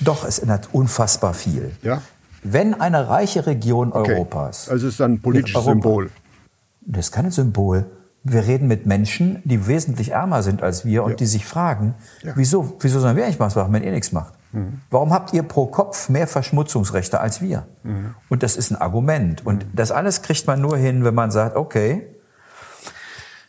Doch, 0.00 0.24
es 0.24 0.38
ändert 0.38 0.68
unfassbar 0.72 1.34
viel. 1.34 1.72
Ja? 1.82 2.02
Wenn 2.44 2.80
eine 2.80 3.08
reiche 3.08 3.46
Region 3.46 3.92
okay. 3.92 4.14
Europas. 4.14 4.68
Also 4.68 4.86
es 4.86 4.94
ist 4.94 5.00
ein 5.00 5.20
politisches 5.20 5.56
Europa, 5.56 5.72
Symbol. 5.72 6.10
Das 6.82 7.06
ist 7.06 7.12
kein 7.12 7.30
Symbol. 7.30 7.86
Wir 8.22 8.46
reden 8.46 8.68
mit 8.68 8.86
Menschen, 8.86 9.42
die 9.44 9.66
wesentlich 9.66 10.12
ärmer 10.12 10.42
sind 10.42 10.62
als 10.62 10.84
wir 10.84 11.02
und 11.04 11.10
ja. 11.10 11.16
die 11.16 11.26
sich 11.26 11.44
fragen, 11.44 11.94
wieso, 12.34 12.76
wieso 12.80 13.00
sollen 13.00 13.16
wir 13.16 13.24
eigentlich 13.24 13.40
was 13.40 13.54
machen, 13.56 13.72
wenn 13.72 13.82
ihr 13.82 13.92
nichts 13.92 14.12
macht? 14.12 14.34
Warum 14.90 15.12
habt 15.12 15.32
ihr 15.34 15.42
pro 15.42 15.66
Kopf 15.66 16.08
mehr 16.08 16.26
Verschmutzungsrechte 16.26 17.20
als 17.20 17.42
wir? 17.42 17.66
Mhm. 17.82 18.14
Und 18.28 18.42
das 18.42 18.56
ist 18.56 18.70
ein 18.70 18.76
Argument. 18.76 19.44
Und 19.44 19.66
das 19.74 19.90
alles 19.90 20.22
kriegt 20.22 20.46
man 20.46 20.60
nur 20.60 20.76
hin, 20.76 21.04
wenn 21.04 21.14
man 21.14 21.30
sagt, 21.30 21.56
okay, 21.56 22.06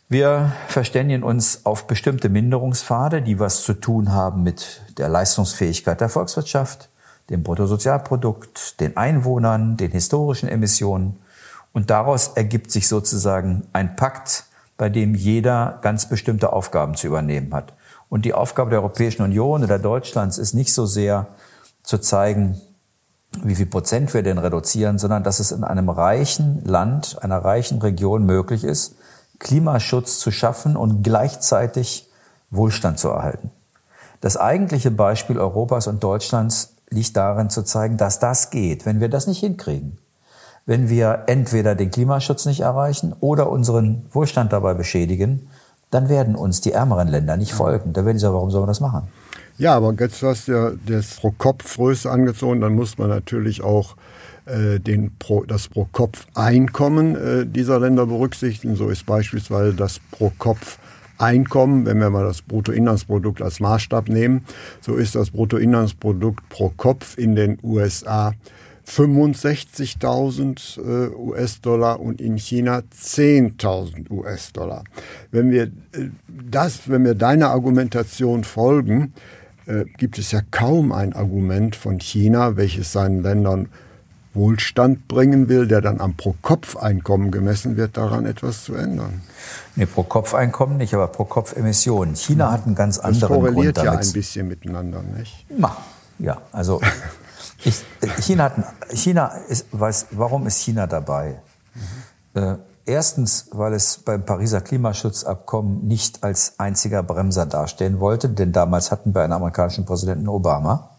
wir 0.08 0.52
verständigen 0.68 1.22
uns 1.22 1.64
auf 1.64 1.86
bestimmte 1.86 2.28
Minderungspfade, 2.28 3.22
die 3.22 3.38
was 3.38 3.62
zu 3.62 3.74
tun 3.74 4.12
haben 4.12 4.42
mit 4.42 4.82
der 4.98 5.08
Leistungsfähigkeit 5.08 6.00
der 6.00 6.08
Volkswirtschaft, 6.08 6.88
dem 7.30 7.44
Bruttosozialprodukt, 7.44 8.80
den 8.80 8.96
Einwohnern, 8.96 9.76
den 9.76 9.92
historischen 9.92 10.48
Emissionen. 10.48 11.20
Und 11.72 11.90
daraus 11.90 12.32
ergibt 12.34 12.72
sich 12.72 12.88
sozusagen 12.88 13.62
ein 13.72 13.94
Pakt, 13.94 14.46
bei 14.76 14.88
dem 14.88 15.14
jeder 15.14 15.78
ganz 15.82 16.08
bestimmte 16.08 16.52
Aufgaben 16.52 16.96
zu 16.96 17.06
übernehmen 17.06 17.54
hat. 17.54 17.72
Und 18.10 18.26
die 18.26 18.34
Aufgabe 18.34 18.68
der 18.68 18.80
Europäischen 18.80 19.22
Union 19.22 19.64
oder 19.64 19.78
Deutschlands 19.78 20.36
ist 20.36 20.52
nicht 20.52 20.74
so 20.74 20.84
sehr 20.84 21.28
zu 21.82 21.96
zeigen, 21.96 22.60
wie 23.42 23.54
viel 23.54 23.66
Prozent 23.66 24.12
wir 24.12 24.22
denn 24.22 24.38
reduzieren, 24.38 24.98
sondern 24.98 25.22
dass 25.22 25.38
es 25.38 25.52
in 25.52 25.64
einem 25.64 25.88
reichen 25.88 26.62
Land, 26.64 27.22
einer 27.22 27.38
reichen 27.38 27.80
Region 27.80 28.26
möglich 28.26 28.64
ist, 28.64 28.96
Klimaschutz 29.38 30.18
zu 30.18 30.32
schaffen 30.32 30.76
und 30.76 31.02
gleichzeitig 31.02 32.08
Wohlstand 32.50 32.98
zu 32.98 33.08
erhalten. 33.08 33.50
Das 34.20 34.36
eigentliche 34.36 34.90
Beispiel 34.90 35.38
Europas 35.38 35.86
und 35.86 36.02
Deutschlands 36.02 36.74
liegt 36.90 37.16
darin 37.16 37.48
zu 37.48 37.62
zeigen, 37.62 37.96
dass 37.96 38.18
das 38.18 38.50
geht. 38.50 38.84
Wenn 38.84 39.00
wir 39.00 39.08
das 39.08 39.28
nicht 39.28 39.38
hinkriegen, 39.38 39.98
wenn 40.66 40.88
wir 40.88 41.24
entweder 41.26 41.76
den 41.76 41.92
Klimaschutz 41.92 42.44
nicht 42.44 42.60
erreichen 42.60 43.14
oder 43.20 43.48
unseren 43.48 44.06
Wohlstand 44.12 44.52
dabei 44.52 44.74
beschädigen, 44.74 45.48
dann 45.90 46.08
werden 46.08 46.36
uns 46.36 46.60
die 46.60 46.72
ärmeren 46.72 47.08
Länder 47.08 47.36
nicht 47.36 47.52
folgen. 47.52 47.92
Da 47.92 48.04
werden 48.04 48.18
sie 48.18 48.22
sagen, 48.22 48.34
warum 48.34 48.50
sollen 48.50 48.62
wir 48.64 48.68
das 48.68 48.80
machen? 48.80 49.08
Ja, 49.58 49.74
aber 49.76 49.94
jetzt 49.98 50.22
hast 50.22 50.48
du 50.48 50.52
ja 50.52 50.72
das 50.86 51.16
Pro-Kopf-Größe 51.16 52.10
angezogen, 52.10 52.60
dann 52.60 52.74
muss 52.74 52.96
man 52.96 53.08
natürlich 53.08 53.62
auch 53.62 53.96
äh, 54.46 54.78
den 54.78 55.12
Pro, 55.18 55.44
das 55.44 55.68
Pro-Kopf-Einkommen 55.68 57.14
äh, 57.14 57.46
dieser 57.46 57.78
Länder 57.78 58.06
berücksichtigen. 58.06 58.76
So 58.76 58.88
ist 58.88 59.04
beispielsweise 59.04 59.74
das 59.74 60.00
Pro-Kopf-Einkommen, 60.12 61.84
wenn 61.84 61.98
wir 61.98 62.08
mal 62.08 62.24
das 62.24 62.40
Bruttoinlandsprodukt 62.40 63.42
als 63.42 63.60
Maßstab 63.60 64.08
nehmen, 64.08 64.46
so 64.80 64.94
ist 64.94 65.14
das 65.14 65.30
Bruttoinlandsprodukt 65.30 66.48
pro 66.48 66.70
Kopf 66.70 67.18
in 67.18 67.36
den 67.36 67.58
USA 67.62 68.32
65.000 68.90 70.80
äh, 70.80 71.14
US-Dollar 71.14 72.00
und 72.00 72.20
in 72.20 72.36
China 72.36 72.82
10.000 72.92 74.10
US-Dollar. 74.10 74.82
Wenn 75.30 75.50
wir 75.50 75.64
äh, 75.64 76.10
das, 76.28 76.88
wenn 76.88 77.04
wir 77.04 77.14
deiner 77.14 77.50
Argumentation 77.50 78.42
folgen, 78.42 79.14
äh, 79.66 79.84
gibt 79.96 80.18
es 80.18 80.32
ja 80.32 80.40
kaum 80.50 80.90
ein 80.90 81.12
Argument 81.12 81.76
von 81.76 82.00
China, 82.00 82.56
welches 82.56 82.90
seinen 82.92 83.22
Ländern 83.22 83.68
Wohlstand 84.32 85.08
bringen 85.08 85.48
will, 85.48 85.66
der 85.66 85.80
dann 85.80 86.00
am 86.00 86.14
Pro-Kopf-Einkommen 86.14 87.30
gemessen 87.30 87.76
wird, 87.76 87.96
daran 87.96 88.26
etwas 88.26 88.64
zu 88.64 88.74
ändern. 88.74 89.22
Nee, 89.74 89.86
Pro-Kopf-Einkommen 89.86 90.76
nicht, 90.76 90.94
aber 90.94 91.08
Pro-Kopf-Emissionen. 91.08 92.14
China 92.14 92.52
hat 92.52 92.66
einen 92.66 92.76
ganz 92.76 92.98
anderen 92.98 93.28
Grund. 93.28 93.44
Das 93.44 93.54
korreliert 93.54 93.76
ja 93.78 93.92
ein 93.92 94.12
bisschen 94.12 94.46
miteinander, 94.46 95.02
nicht? 95.02 95.46
Ja, 96.20 96.42
also 96.52 96.80
Ich, 97.64 97.84
China, 98.20 98.44
hat, 98.44 98.54
China 98.92 99.26
ist, 99.48 99.66
weiß, 99.72 100.06
warum 100.12 100.46
ist 100.46 100.58
China 100.58 100.86
dabei? 100.86 101.42
Mhm. 102.34 102.40
Äh, 102.40 102.56
erstens, 102.86 103.48
weil 103.52 103.74
es 103.74 103.98
beim 103.98 104.24
Pariser 104.24 104.60
Klimaschutzabkommen 104.60 105.86
nicht 105.86 106.24
als 106.24 106.54
einziger 106.58 107.02
Bremser 107.02 107.46
dastehen 107.46 108.00
wollte, 108.00 108.28
denn 108.28 108.52
damals 108.52 108.90
hatten 108.90 109.14
wir 109.14 109.22
einen 109.22 109.32
amerikanischen 109.32 109.84
Präsidenten 109.84 110.28
Obama, 110.28 110.90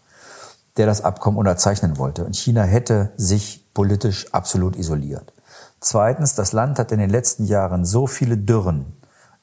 der 0.76 0.86
das 0.86 1.02
Abkommen 1.02 1.38
unterzeichnen 1.38 1.98
wollte. 1.98 2.24
Und 2.24 2.36
China 2.36 2.62
hätte 2.62 3.12
sich 3.16 3.66
politisch 3.74 4.32
absolut 4.32 4.76
isoliert. 4.76 5.32
Zweitens, 5.80 6.34
das 6.34 6.52
Land 6.52 6.78
hat 6.78 6.92
in 6.92 6.98
den 6.98 7.10
letzten 7.10 7.44
Jahren 7.44 7.84
so 7.84 8.06
viele 8.06 8.36
Dürren, 8.38 8.92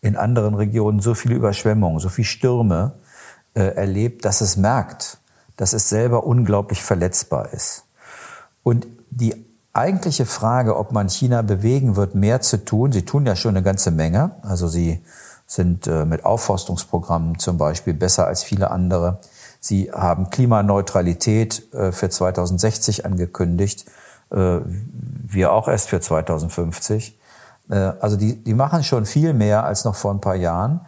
in 0.01 0.15
anderen 0.15 0.55
Regionen 0.55 1.01
so 1.01 1.13
viele 1.13 1.35
Überschwemmungen, 1.35 1.99
so 1.99 2.09
viele 2.09 2.25
Stürme 2.25 2.93
äh, 3.53 3.75
erlebt, 3.75 4.23
dass 4.23 4.39
es 4.41 4.55
merkt, 4.55 5.17
dass 5.59 5.73
es 5.73 5.89
selber 5.89 6.23
unglaublich 6.23 6.81
verletzbar 6.81 7.51
ist. 7.51 7.83
Und 8.63 8.87
die 9.09 9.35
eigentliche 9.73 10.25
Frage, 10.25 10.77
ob 10.77 10.93
man 10.93 11.09
China 11.09 11.41
bewegen 11.41 11.97
wird, 11.97 12.15
mehr 12.15 12.39
zu 12.39 12.63
tun, 12.63 12.93
sie 12.93 13.03
tun 13.03 13.25
ja 13.25 13.35
schon 13.35 13.57
eine 13.57 13.63
ganze 13.63 13.91
Menge, 13.91 14.31
also 14.41 14.69
sie 14.69 15.03
sind 15.47 15.85
äh, 15.87 16.05
mit 16.05 16.23
Aufforstungsprogrammen 16.23 17.39
zum 17.39 17.57
Beispiel 17.57 17.93
besser 17.93 18.25
als 18.25 18.41
viele 18.41 18.71
andere. 18.71 19.19
Sie 19.59 19.91
haben 19.91 20.29
Klimaneutralität 20.29 21.73
äh, 21.73 21.91
für 21.91 22.09
2060 22.09 23.05
angekündigt, 23.05 23.85
äh, 24.31 24.59
wir 24.63 25.51
auch 25.51 25.67
erst 25.67 25.89
für 25.89 25.99
2050. 25.99 27.17
Also 27.99 28.17
die, 28.17 28.43
die 28.43 28.55
machen 28.55 28.83
schon 28.83 29.05
viel 29.05 29.31
mehr 29.33 29.63
als 29.63 29.85
noch 29.85 29.93
vor 29.93 30.11
ein 30.11 30.21
paar 30.21 30.35
Jahren. 30.35 30.81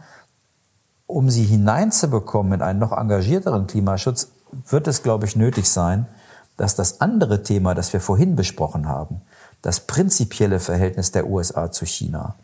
Um 1.06 1.30
sie 1.30 1.44
hineinzubekommen 1.44 2.54
in 2.54 2.62
einen 2.64 2.80
noch 2.80 2.92
engagierteren 2.92 3.68
Klimaschutz, 3.68 4.30
wird 4.70 4.88
es, 4.88 5.04
glaube 5.04 5.26
ich, 5.26 5.36
nötig 5.36 5.70
sein, 5.70 6.06
dass 6.58 6.76
das 6.76 7.02
andere 7.02 7.44
Thema, 7.44 7.74
das 7.74 7.94
wir 7.94 8.00
vorhin 8.00 8.36
besprochen 8.36 8.88
haben, 8.88 9.22
das 9.62 9.82
prinzipielle 9.82 10.60
Verhältnis 10.60 11.12
der 11.12 11.28
USA 11.28 11.72
zu 11.72 11.86
China, 11.86 12.36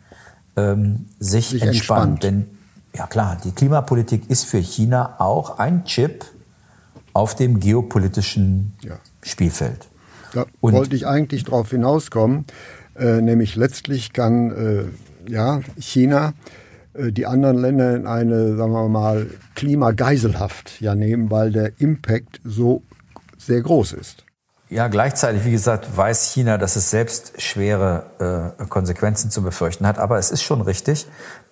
ähm, 0.56 1.06
sich, 1.20 1.50
sich 1.50 1.62
entspannt. 1.62 2.24
entspannt. 2.24 2.24
Denn 2.24 2.58
ja 2.96 3.08
klar, 3.08 3.38
die 3.43 3.52
Klimapolitik 3.52 4.30
ist 4.30 4.46
für 4.46 4.60
China 4.60 5.15
auch 5.20 5.60
ein 5.60 5.86
Chip 5.86 6.26
auf 7.13 7.36
dem 7.36 7.60
geopolitischen 7.60 8.74
ja. 8.82 8.98
Spielfeld. 9.24 9.88
Da 10.34 10.46
Und 10.62 10.74
wollte 10.74 10.96
ich 10.96 11.08
eigentlich 11.08 11.43
darauf 11.43 11.70
hinauskommen, 11.70 12.46
äh, 12.96 13.22
nämlich 13.22 13.56
letztlich 13.56 14.13
kann 14.13 14.52
äh, 14.52 15.32
ja 15.32 15.62
China 15.80 16.34
die 17.12 17.25
anderen 17.25 17.57
Länder 17.57 17.95
in 17.95 18.07
eine, 18.07 18.55
sagen 18.55 18.71
wir 18.71 18.88
mal, 18.88 19.27
Klimageiselhaft 19.55 20.81
ja 20.81 20.95
nehmen, 20.95 21.31
weil 21.31 21.51
der 21.51 21.79
Impact 21.79 22.39
so 22.43 22.83
sehr 23.38 23.62
groß 23.62 23.93
ist. 23.93 24.23
Ja, 24.69 24.88
gleichzeitig, 24.89 25.45
wie 25.45 25.51
gesagt, 25.51 25.95
weiß 25.95 26.31
China, 26.31 26.57
dass 26.57 26.75
es 26.75 26.89
selbst 26.89 27.41
schwere 27.41 28.53
äh, 28.60 28.65
Konsequenzen 28.65 29.31
zu 29.31 29.41
befürchten 29.41 29.88
hat. 29.88 29.97
Aber 29.97 30.17
es 30.17 30.31
ist 30.31 30.43
schon 30.43 30.62
richtig. 30.62 31.07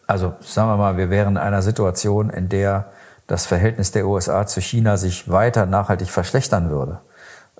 Also 0.05 0.33
sagen 0.41 0.69
wir 0.69 0.77
mal, 0.77 0.97
wir 0.97 1.09
wären 1.09 1.35
in 1.35 1.37
einer 1.37 1.61
Situation, 1.61 2.29
in 2.29 2.49
der 2.49 2.91
das 3.27 3.45
Verhältnis 3.45 3.91
der 3.91 4.07
USA 4.07 4.45
zu 4.45 4.59
China 4.59 4.97
sich 4.97 5.29
weiter 5.29 5.65
nachhaltig 5.65 6.09
verschlechtern 6.09 6.69
würde. 6.69 6.99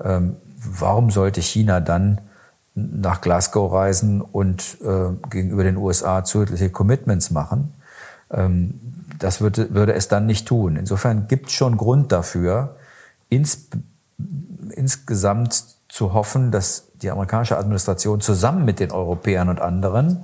Ähm, 0.04 0.36
warum 0.58 1.10
sollte 1.10 1.41
China 1.41 1.80
dann 1.80 2.19
nach 2.76 3.21
Glasgow 3.21 3.71
reisen 3.71 4.21
und 4.21 4.78
äh, 4.84 5.28
gegenüber 5.30 5.63
den 5.63 5.78
USA 5.78 6.24
zusätzliche 6.24 6.69
Commitments 6.69 7.32
machen. 7.32 7.74
Ähm, 8.32 8.80
das 9.20 9.42
würde, 9.42 9.74
würde 9.74 9.94
es 9.94 10.08
dann 10.08 10.26
nicht 10.26 10.48
tun. 10.48 10.76
Insofern 10.76 11.28
gibt 11.28 11.48
es 11.48 11.54
schon 11.54 11.78
Grund 11.78 12.12
dafür, 12.12 12.76
ins, 13.30 13.68
insgesamt 14.72 15.64
zu 15.88 16.14
hoffen, 16.14 16.52
dass 16.52 16.88
die 17.02 17.10
amerikanische 17.10 17.58
Administration 17.58 18.22
zusammen 18.22 18.66
mit 18.66 18.80
den 18.80 18.92
Europäern 18.92 19.50
und 19.50 19.62
anderen 19.62 20.24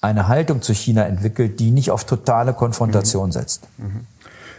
eine 0.00 0.28
Haltung 0.28 0.60
zu 0.62 0.74
China 0.74 1.04
entwickelt, 1.04 1.58
die 1.60 1.70
nicht 1.70 1.90
auf 1.90 2.04
totale 2.04 2.52
Konfrontation 2.52 3.28
mhm. 3.28 3.32
setzt. 3.32 3.66
Mhm. 3.78 4.06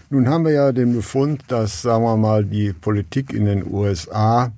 Nun 0.10 0.30
haben 0.30 0.46
wir 0.46 0.52
ja 0.52 0.72
den 0.72 0.94
Befund, 0.94 1.44
dass, 1.48 1.82
sagen 1.82 2.04
wir 2.04 2.18
mal, 2.18 2.46
die 2.46 2.74
Politik 2.74 3.34
in 3.34 3.46
den 3.46 3.72
USA 3.72 4.52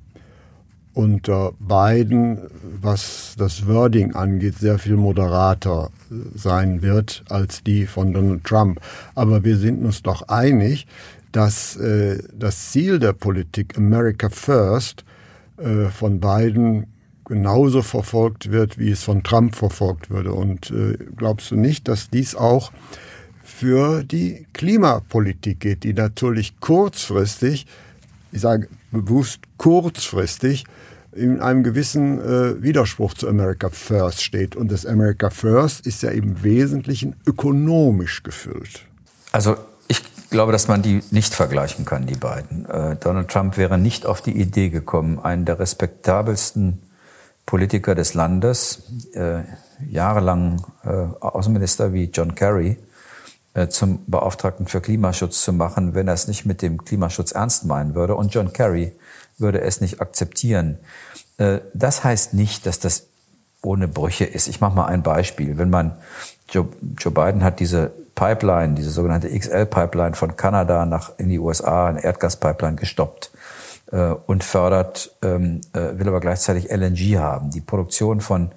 unter 0.94 1.52
Biden, 1.60 2.40
was 2.82 3.36
das 3.38 3.68
Wording 3.68 4.16
angeht, 4.16 4.58
sehr 4.58 4.80
viel 4.80 4.98
moderater 4.98 5.90
sein 6.36 6.82
wird 6.82 7.24
als 7.30 7.64
die 7.64 7.86
von 7.86 8.14
Donald 8.14 8.44
Trump. 8.44 8.80
Aber 9.16 9.44
wir 9.44 9.58
sind 9.58 9.84
uns 9.84 10.02
doch 10.04 10.28
einig, 10.28 10.88
dass 11.32 11.76
äh, 11.76 12.20
das 12.34 12.72
Ziel 12.72 13.00
der 13.00 13.14
Politik 13.14 13.78
America 13.78 14.30
First 14.30 15.04
äh, 15.58 15.86
von 15.86 16.20
Biden 16.20 16.88
genauso 17.26 17.82
verfolgt 17.82 18.52
wird, 18.52 18.78
wie 18.80 18.92
es 18.92 19.04
von 19.04 19.24
Trump 19.24 19.56
verfolgt 19.56 20.10
würde. 20.10 20.32
Und 20.32 20.72
äh, 20.72 20.98
glaubst 21.16 21.52
du 21.52 21.56
nicht, 21.56 21.88
dass 21.88 22.10
dies 22.10 22.36
auch 22.36 22.72
für 23.44 24.04
die 24.04 24.46
Klimapolitik 24.54 25.60
geht, 25.60 25.84
die 25.84 25.94
natürlich 25.94 26.60
kurzfristig, 26.60 27.66
ich 28.32 28.42
sage 28.42 28.68
bewusst 28.92 29.40
kurzfristig, 29.58 30.66
in 31.12 31.42
einem 31.42 31.64
gewissen 31.64 32.20
äh, 32.20 32.62
Widerspruch 32.62 33.14
zu 33.14 33.28
America 33.28 33.70
First 33.70 34.24
steht. 34.24 34.56
Und 34.56 34.72
das 34.72 34.86
America 34.86 35.30
First 35.30 35.86
ist 35.88 36.04
ja 36.04 36.12
im 36.12 36.44
Wesentlichen 36.44 37.16
ökonomisch 37.26 38.24
gefüllt. 38.24 38.86
Also 39.32 39.56
ich 39.88 40.02
glaube, 40.30 40.52
dass 40.52 40.68
man 40.68 40.82
die 40.82 41.02
nicht 41.12 41.34
vergleichen 41.34 41.86
kann, 41.86 42.06
die 42.06 42.16
beiden. 42.16 42.66
Äh, 42.66 42.98
Donald 42.98 43.30
Trump 43.30 43.58
wäre 43.58 43.78
nicht 43.78 44.06
auf 44.06 44.22
die 44.22 44.40
Idee 44.40 44.70
gekommen, 44.70 45.20
einen 45.20 45.46
der 45.46 45.60
respektabelsten 45.60 46.82
Politiker 47.46 47.96
des 47.96 48.14
Landes, 48.14 48.84
äh, 49.14 49.40
jahrelang 49.90 50.66
äh, 50.84 50.90
Außenminister 50.90 51.94
wie 51.94 52.06
John 52.06 52.36
Kerry, 52.36 52.78
äh, 53.54 53.70
zum 53.70 54.04
Beauftragten 54.06 54.68
für 54.68 54.82
Klimaschutz 54.82 55.42
zu 55.44 55.54
machen, 55.54 55.96
wenn 55.96 56.08
er 56.08 56.14
es 56.14 56.28
nicht 56.28 56.46
mit 56.46 56.62
dem 56.62 56.84
Klimaschutz 56.84 57.32
ernst 57.32 57.66
meinen 57.66 57.96
würde. 57.96 58.16
Und 58.16 58.34
John 58.34 58.52
Kerry 58.54 58.92
würde 59.38 59.62
es 59.62 59.82
nicht 59.82 60.02
akzeptieren. 60.02 60.78
Äh, 61.38 61.60
das 61.74 62.04
heißt 62.04 62.34
nicht, 62.34 62.66
dass 62.66 62.80
das 62.80 63.08
ohne 63.62 63.88
Brüche 63.88 64.26
ist. 64.26 64.48
Ich 64.48 64.62
mache 64.62 64.76
mal 64.76 64.86
ein 64.86 65.04
Beispiel. 65.04 65.58
Wenn 65.58 65.70
man, 65.70 65.98
Joe, 66.50 66.68
Joe 66.98 67.12
Biden 67.12 67.44
hat 67.44 67.60
diese 67.60 67.92
Pipeline, 68.16 68.76
diese 68.76 68.90
sogenannte 68.90 69.30
XL-Pipeline 69.30 70.16
von 70.16 70.36
Kanada 70.36 70.86
nach 70.86 71.12
in 71.18 71.30
die 71.30 71.40
USA, 71.40 71.88
eine 71.88 72.04
Erdgaspipeline 72.04 72.76
gestoppt 72.76 73.32
äh, 73.92 74.12
und 74.26 74.44
fördert, 74.44 75.12
ähm, 75.22 75.62
äh, 75.74 76.00
will 76.00 76.08
aber 76.08 76.20
gleichzeitig 76.20 76.72
LNG 76.72 77.18
haben. 77.18 77.52
Die 77.52 77.62
Produktion 77.62 78.22
von 78.22 78.52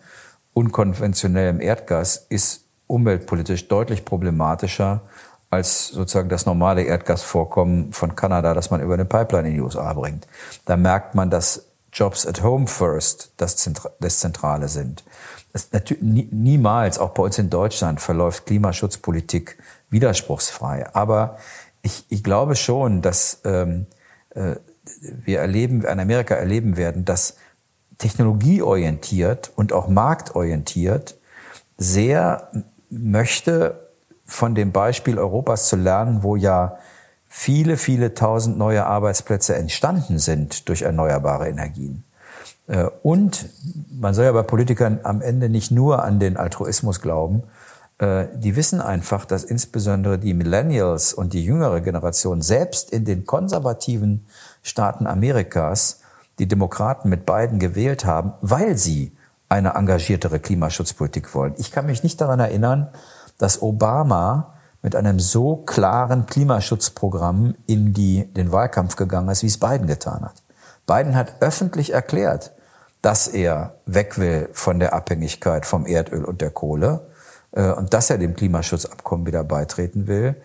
unkonventionellem 0.55 1.61
Erdgas 1.61 2.27
ist 2.29 2.65
umweltpolitisch 2.87 3.69
deutlich 3.69 4.05
problematischer 4.05 5.03
als 5.51 5.89
sozusagen 5.89 6.29
das 6.29 6.47
normale 6.47 6.83
Erdgasvorkommen 6.83 7.93
von 7.93 8.15
Kanada, 8.15 8.55
das 8.55 8.71
man 8.71 8.81
über 8.81 8.95
eine 8.95 9.05
Pipeline 9.05 9.49
in 9.49 9.55
die 9.55 9.61
USA 9.61 9.93
bringt. 9.93 10.27
Da 10.65 10.77
merkt 10.77 11.17
man, 11.17 11.29
dass 11.29 11.67
Jobs 11.93 12.25
at 12.25 12.43
Home 12.43 12.69
First 12.69 13.33
das, 13.37 13.57
Zentra 13.57 13.91
das 13.99 14.21
Zentrale 14.21 14.69
sind. 14.69 15.03
Das 15.53 15.69
niemals, 16.01 17.01
auch 17.01 17.11
bei 17.11 17.25
uns 17.25 17.37
in 17.39 17.51
Deutschland, 17.51 18.01
verläuft 18.01 18.47
Klimaschutzpolitik 18.47 19.59
widerspruchsfrei. 19.91 20.95
Aber 20.95 21.39
ich, 21.83 22.05
ich 22.09 22.23
glaube 22.23 22.55
schon, 22.55 23.03
dass 23.03 23.41
ähm, 23.45 23.87
äh, 24.31 24.55
wir 25.03 25.41
erleben, 25.41 25.85
in 25.85 25.99
Amerika 25.99 26.37
erleben 26.37 26.77
werden, 26.77 27.05
dass 27.05 27.35
technologieorientiert 27.99 29.51
und 29.57 29.73
auch 29.73 29.89
marktorientiert 29.89 31.17
sehr 31.77 32.51
möchte, 32.89 33.90
von 34.31 34.55
dem 34.55 34.71
Beispiel 34.71 35.19
Europas 35.19 35.69
zu 35.69 35.77
lernen, 35.77 36.23
wo 36.23 36.37
ja 36.37 36.79
viele, 37.27 37.77
viele 37.77 38.15
tausend 38.15 38.57
neue 38.57 38.87
Arbeitsplätze 38.87 39.57
entstanden 39.57 40.19
sind 40.19 40.69
durch 40.69 40.83
erneuerbare 40.83 41.49
Energien. 41.49 42.05
Äh, 42.69 42.85
und 43.03 43.49
man 43.91 44.15
soll 44.15 44.27
ja 44.27 44.33
bei 44.33 44.43
Politikern 44.43 45.01
am 45.03 45.21
Ende 45.21 45.49
nicht 45.49 45.71
nur 45.71 46.05
an 46.05 46.21
den 46.21 46.37
Altruismus 46.37 47.01
glauben, 47.01 47.43
äh, 47.99 48.27
die 48.35 48.55
wissen 48.55 48.81
einfach, 48.81 49.25
dass 49.25 49.43
insbesondere 49.43 50.19
die 50.19 50.33
Millennials 50.33 51.13
und 51.13 51.33
die 51.33 51.45
jüngere 51.45 51.81
Generation 51.81 52.41
selbst 52.41 52.91
in 52.91 53.05
den 53.05 53.27
konservativen 53.27 54.27
Staaten 54.63 55.09
Amerikas 55.09 56.01
die 56.39 56.47
Demokraten 56.47 57.09
mit 57.09 57.27
beiden 57.27 57.59
gewählt 57.59 58.05
haben, 58.05 58.33
weil 58.41 58.77
sie 58.77 59.13
eine 59.49 59.75
engagiertere 59.75 60.39
Klimaschutzpolitik 60.39 61.35
wollen. 61.35 61.55
Ich 61.59 61.73
kann 61.73 61.87
mich 61.87 62.05
nicht 62.05 62.21
daran 62.21 62.39
erinnern, 62.39 62.89
dass 63.41 63.63
Obama 63.63 64.55
mit 64.83 64.97
einem 64.97 65.21
so 65.21 65.57
klaren 65.57 66.27
Klimaschutzprogramm 66.27 67.55
in 67.67 67.93
die, 67.93 68.27
den 68.33 68.53
Wahlkampf 68.53 68.97
gegangen 68.97 69.29
ist, 69.29 69.43
wie 69.43 69.49
es 69.49 69.59
Biden 69.59 69.87
getan 69.87 70.23
hat. 70.23 70.43
Biden 70.87 71.15
hat 71.15 71.35
öffentlich 71.41 71.93
erklärt, 71.93 72.53
dass 73.03 73.29
er 73.29 73.75
weg 73.87 74.19
will 74.19 74.49
von 74.53 74.79
der 74.79 74.93
Abhängigkeit 74.93 75.67
vom 75.67 75.87
Erdöl 75.87 76.25
und 76.25 76.41
der 76.41 76.51
Kohle 76.51 77.09
äh, 77.53 77.71
und 77.71 77.95
dass 77.95 78.11
er 78.11 78.19
dem 78.19 78.37
Klimaschutzabkommen 78.37 79.27
wieder 79.27 79.45
beitreten 79.45 80.07
will. 80.07 80.37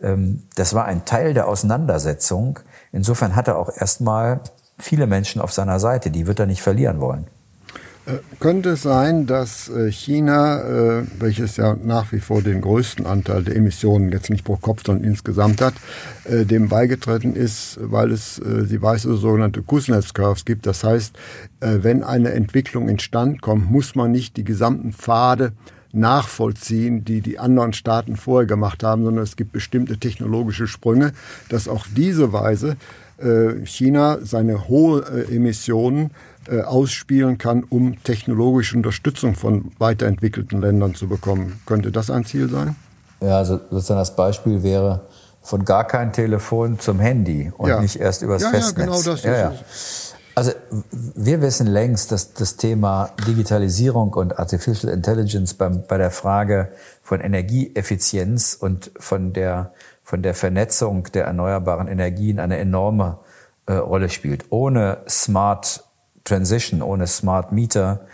Ähm, 0.00 0.46
das 0.54 0.74
war 0.74 0.84
ein 0.84 1.04
Teil 1.04 1.34
der 1.34 1.48
Auseinandersetzung. 1.48 2.60
Insofern 2.92 3.34
hat 3.34 3.48
er 3.48 3.58
auch 3.58 3.70
erstmal 3.74 4.40
viele 4.78 5.06
Menschen 5.06 5.40
auf 5.40 5.52
seiner 5.52 5.80
Seite, 5.80 6.10
die 6.10 6.26
wird 6.26 6.40
er 6.40 6.46
nicht 6.46 6.62
verlieren 6.62 7.00
wollen. 7.00 7.26
Äh, 8.06 8.18
könnte 8.38 8.70
es 8.70 8.82
sein, 8.82 9.26
dass 9.26 9.70
äh, 9.70 9.90
China, 9.90 10.60
äh, 10.60 11.04
welches 11.18 11.56
ja 11.56 11.74
nach 11.82 12.12
wie 12.12 12.20
vor 12.20 12.42
den 12.42 12.60
größten 12.60 13.06
Anteil 13.06 13.44
der 13.44 13.56
Emissionen 13.56 14.12
jetzt 14.12 14.28
nicht 14.28 14.44
pro 14.44 14.56
Kopf, 14.56 14.82
sondern 14.84 15.04
insgesamt 15.04 15.60
hat, 15.60 15.74
dem 16.26 16.68
beigetreten 16.68 17.34
ist, 17.34 17.78
weil 17.80 18.10
es 18.10 18.40
die 18.42 18.80
weiße 18.80 19.14
sogenannte 19.16 19.62
Kuznets-Curves 19.62 20.46
gibt. 20.46 20.64
Das 20.64 20.82
heißt, 20.82 21.14
wenn 21.60 22.02
eine 22.02 22.32
Entwicklung 22.32 22.88
instand 22.88 23.42
kommt, 23.42 23.70
muss 23.70 23.94
man 23.94 24.10
nicht 24.10 24.38
die 24.38 24.44
gesamten 24.44 24.94
Pfade 24.94 25.52
nachvollziehen, 25.92 27.04
die 27.04 27.20
die 27.20 27.38
anderen 27.38 27.74
Staaten 27.74 28.16
vorher 28.16 28.46
gemacht 28.46 28.82
haben, 28.82 29.04
sondern 29.04 29.22
es 29.22 29.36
gibt 29.36 29.52
bestimmte 29.52 29.98
technologische 29.98 30.66
Sprünge, 30.66 31.12
dass 31.50 31.68
auf 31.68 31.86
diese 31.94 32.32
Weise 32.32 32.76
China 33.64 34.18
seine 34.22 34.68
hohe 34.68 35.04
Emissionen 35.30 36.10
äh, 36.46 36.60
ausspielen 36.60 37.38
kann, 37.38 37.64
um 37.64 38.02
technologische 38.04 38.76
Unterstützung 38.76 39.34
von 39.34 39.72
weiterentwickelten 39.78 40.60
Ländern 40.60 40.94
zu 40.94 41.08
bekommen. 41.08 41.60
Könnte 41.64 41.90
das 41.90 42.10
ein 42.10 42.24
Ziel 42.24 42.50
sein? 42.50 42.76
Ja, 43.20 43.38
also 43.38 43.58
sozusagen 43.70 44.00
das 44.00 44.14
Beispiel 44.14 44.62
wäre 44.62 45.02
von 45.40 45.64
gar 45.64 45.86
kein 45.86 46.12
Telefon 46.12 46.78
zum 46.78 47.00
Handy 47.00 47.52
und 47.56 47.68
ja. 47.68 47.80
nicht 47.80 47.96
erst 47.96 48.22
übers 48.22 48.42
ja, 48.42 48.50
Festnetz. 48.50 48.78
Ja, 48.78 48.84
genau 48.84 49.02
das 49.02 49.22
ja, 49.22 49.36
ja. 49.36 49.52
Also 50.34 50.50
wir 50.82 51.40
wissen 51.42 51.68
längst, 51.68 52.10
dass 52.10 52.34
das 52.34 52.56
Thema 52.56 53.10
Digitalisierung 53.26 54.12
und 54.14 54.38
Artificial 54.38 54.92
Intelligence 54.92 55.54
beim, 55.54 55.84
bei 55.86 55.96
der 55.96 56.10
Frage 56.10 56.72
von 57.02 57.20
Energieeffizienz 57.20 58.54
und 58.58 58.90
von 58.98 59.32
der, 59.32 59.72
von 60.04 60.22
der 60.22 60.34
Vernetzung 60.34 61.04
der 61.12 61.24
erneuerbaren 61.24 61.88
Energien 61.88 62.38
eine 62.38 62.58
enorme 62.58 63.18
äh, 63.66 63.72
Rolle 63.72 64.10
spielt. 64.10 64.44
Ohne 64.50 64.98
Smart 65.08 65.82
Transition, 66.24 66.82
ohne 66.82 67.06
Smart 67.06 67.52
Meter, 67.52 68.06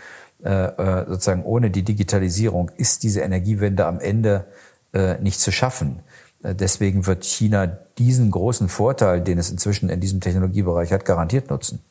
äh, 0.43 0.49
äh, 0.49 1.05
sozusagen 1.07 1.43
ohne 1.43 1.69
die 1.69 1.83
Digitalisierung 1.83 2.71
ist 2.77 3.03
diese 3.03 3.21
Energiewende 3.21 3.85
am 3.85 3.99
Ende 3.99 4.45
äh, 4.93 5.19
nicht 5.19 5.39
zu 5.39 5.51
schaffen. 5.51 5.99
Äh, 6.41 6.55
deswegen 6.55 7.05
wird 7.05 7.25
China 7.25 7.67
diesen 7.97 8.31
großen 8.31 8.67
Vorteil, 8.67 9.21
den 9.21 9.37
es 9.37 9.51
inzwischen 9.51 9.89
in 9.89 9.99
diesem 9.99 10.19
Technologiebereich 10.19 10.91
hat, 10.91 11.05
garantiert 11.05 11.49
nutzen. 11.49 11.83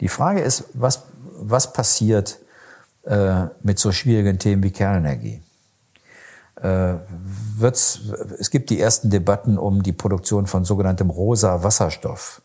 Die 0.00 0.08
Frage 0.08 0.40
ist, 0.40 0.64
was, 0.72 1.02
was 1.38 1.72
passiert 1.72 2.38
mit 3.62 3.78
so 3.78 3.92
schwierigen 3.92 4.40
Themen 4.40 4.64
wie 4.64 4.72
Kernenergie? 4.72 5.40
Wird's, 6.62 8.00
es 8.38 8.50
gibt 8.50 8.70
die 8.70 8.80
ersten 8.80 9.10
Debatten 9.10 9.58
um 9.58 9.82
die 9.82 9.92
Produktion 9.92 10.46
von 10.46 10.64
sogenanntem 10.64 11.10
rosa 11.10 11.62
Wasserstoff. 11.62 12.40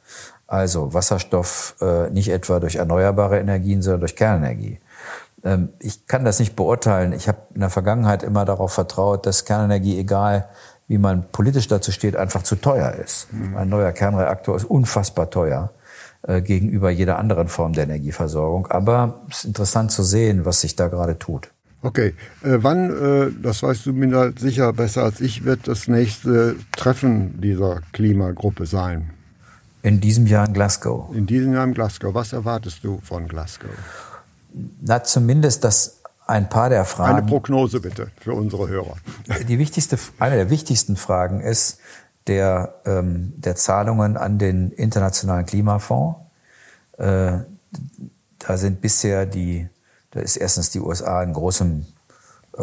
Also 0.47 0.93
Wasserstoff 0.93 1.75
äh, 1.79 2.09
nicht 2.09 2.27
etwa 2.27 2.59
durch 2.59 2.75
erneuerbare 2.75 3.39
Energien, 3.39 3.81
sondern 3.81 4.01
durch 4.01 4.17
Kernenergie. 4.17 4.81
Ähm, 5.45 5.69
ich 5.79 6.07
kann 6.07 6.25
das 6.25 6.39
nicht 6.39 6.57
beurteilen. 6.57 7.13
Ich 7.13 7.29
habe 7.29 7.37
in 7.53 7.61
der 7.61 7.69
Vergangenheit 7.69 8.21
immer 8.21 8.43
darauf 8.43 8.73
vertraut, 8.73 9.25
dass 9.25 9.45
Kernenergie, 9.45 9.97
egal 9.97 10.49
wie 10.89 10.97
man 10.97 11.23
politisch 11.31 11.69
dazu 11.69 11.93
steht, 11.93 12.17
einfach 12.17 12.43
zu 12.43 12.57
teuer 12.57 12.91
ist. 12.91 13.31
Mhm. 13.31 13.55
Ein 13.55 13.69
neuer 13.69 13.93
Kernreaktor 13.93 14.57
ist 14.57 14.65
unfassbar 14.65 15.29
teuer 15.29 15.71
äh, 16.23 16.41
gegenüber 16.41 16.89
jeder 16.89 17.17
anderen 17.17 17.47
Form 17.47 17.71
der 17.71 17.85
Energieversorgung. 17.85 18.67
Aber 18.67 19.21
es 19.29 19.37
ist 19.37 19.45
interessant 19.45 19.93
zu 19.93 20.03
sehen, 20.03 20.43
was 20.43 20.59
sich 20.59 20.75
da 20.75 20.89
gerade 20.89 21.17
tut. 21.17 21.50
Okay, 21.83 22.13
äh, 22.43 22.57
wann, 22.61 22.89
äh, 22.89 23.31
das 23.41 23.63
weißt 23.63 23.87
du 23.87 23.93
mir 23.93 24.33
sicher 24.37 24.71
besser 24.73 25.03
als 25.03 25.19
ich, 25.19 25.45
wird 25.45 25.67
das 25.67 25.87
nächste 25.87 26.55
Treffen 26.77 27.41
dieser 27.41 27.81
Klimagruppe 27.91 28.65
sein? 28.65 29.11
In 29.81 29.99
diesem 29.99 30.27
Jahr 30.27 30.47
in 30.47 30.53
Glasgow. 30.53 31.13
In 31.15 31.25
diesem 31.25 31.53
Jahr 31.53 31.63
in 31.63 31.73
Glasgow. 31.73 32.13
Was 32.13 32.33
erwartest 32.33 32.83
du 32.83 32.99
von 33.03 33.27
Glasgow? 33.27 33.71
Na, 34.79 35.03
zumindest, 35.03 35.63
dass 35.63 36.01
ein 36.27 36.49
paar 36.49 36.69
der 36.69 36.85
Fragen. 36.85 37.17
Eine 37.17 37.27
Prognose 37.27 37.79
bitte 37.79 38.11
für 38.19 38.33
unsere 38.33 38.69
Hörer. 38.69 38.95
Die 39.47 39.57
wichtigste, 39.57 39.97
eine 40.19 40.35
der 40.35 40.49
wichtigsten 40.49 40.95
Fragen 40.95 41.41
ist 41.41 41.79
der, 42.27 42.75
ähm, 42.85 43.33
der 43.37 43.55
Zahlungen 43.55 44.17
an 44.17 44.37
den 44.37 44.71
Internationalen 44.71 45.45
Klimafonds. 45.45 46.19
Äh, 46.97 47.39
da 48.39 48.57
sind 48.57 48.81
bisher 48.81 49.25
die, 49.25 49.67
da 50.11 50.19
ist 50.19 50.37
erstens 50.37 50.69
die 50.69 50.79
USA 50.79 51.23
in 51.23 51.33
großem 51.33 51.85
äh, 52.57 52.61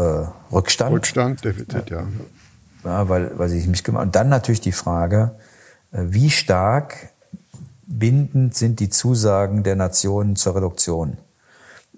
Rückstand. 0.52 0.94
Rückstand, 0.94 1.44
Defizit, 1.44 1.90
ja. 1.90 2.06
ja. 2.84 3.08
weil, 3.08 3.38
weil 3.38 3.48
sie 3.48 3.58
sich 3.58 3.68
nicht 3.68 3.84
gemacht 3.84 4.04
Und 4.04 4.14
dann 4.14 4.28
natürlich 4.28 4.60
die 4.60 4.72
Frage, 4.72 5.32
Äh, 5.92 6.04
wie 6.08 6.30
stark 6.30 7.10
bindend 7.86 8.54
sind 8.54 8.80
die 8.80 8.90
Zusagen 8.90 9.62
der 9.62 9.76
Nationen 9.76 10.36
zur 10.36 10.56
Reduktion? 10.56 11.18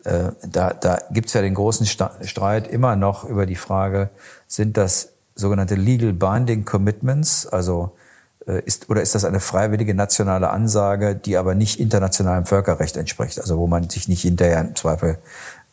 Äh, 0.05 0.33
da 0.49 0.73
da 0.73 0.99
gibt 1.11 1.29
es 1.29 1.35
ja 1.35 1.43
den 1.43 1.55
großen 1.55 1.87
Streit 1.87 2.69
immer 2.69 2.97
noch 2.97 3.25
über 3.25 3.47
die 3.47 3.57
Frage, 3.57 4.11
sind 4.47 4.77
das 4.77 5.11
sogenannte 5.35 5.75
Legal 5.75 6.13
Binding 6.13 6.65
Commitments, 6.65 7.47
also 7.47 7.97
ist, 8.47 8.89
oder 8.89 9.03
ist 9.03 9.15
das 9.15 9.25
eine 9.25 9.41
freiwillige 9.41 9.95
nationale 9.95 10.51
Ansage, 10.51 11.15
die 11.15 11.37
aber 11.37 11.55
nicht 11.55 11.79
internationalem 11.79 12.47
Völkerrecht 12.47 12.97
entspricht, 12.97 13.41
also 13.41 13.59
wo 13.59 13.67
man 13.67 13.89
sich 13.91 14.09
nicht 14.09 14.23
hinterher 14.23 14.61
im 14.61 14.75
Zweifel 14.75 15.19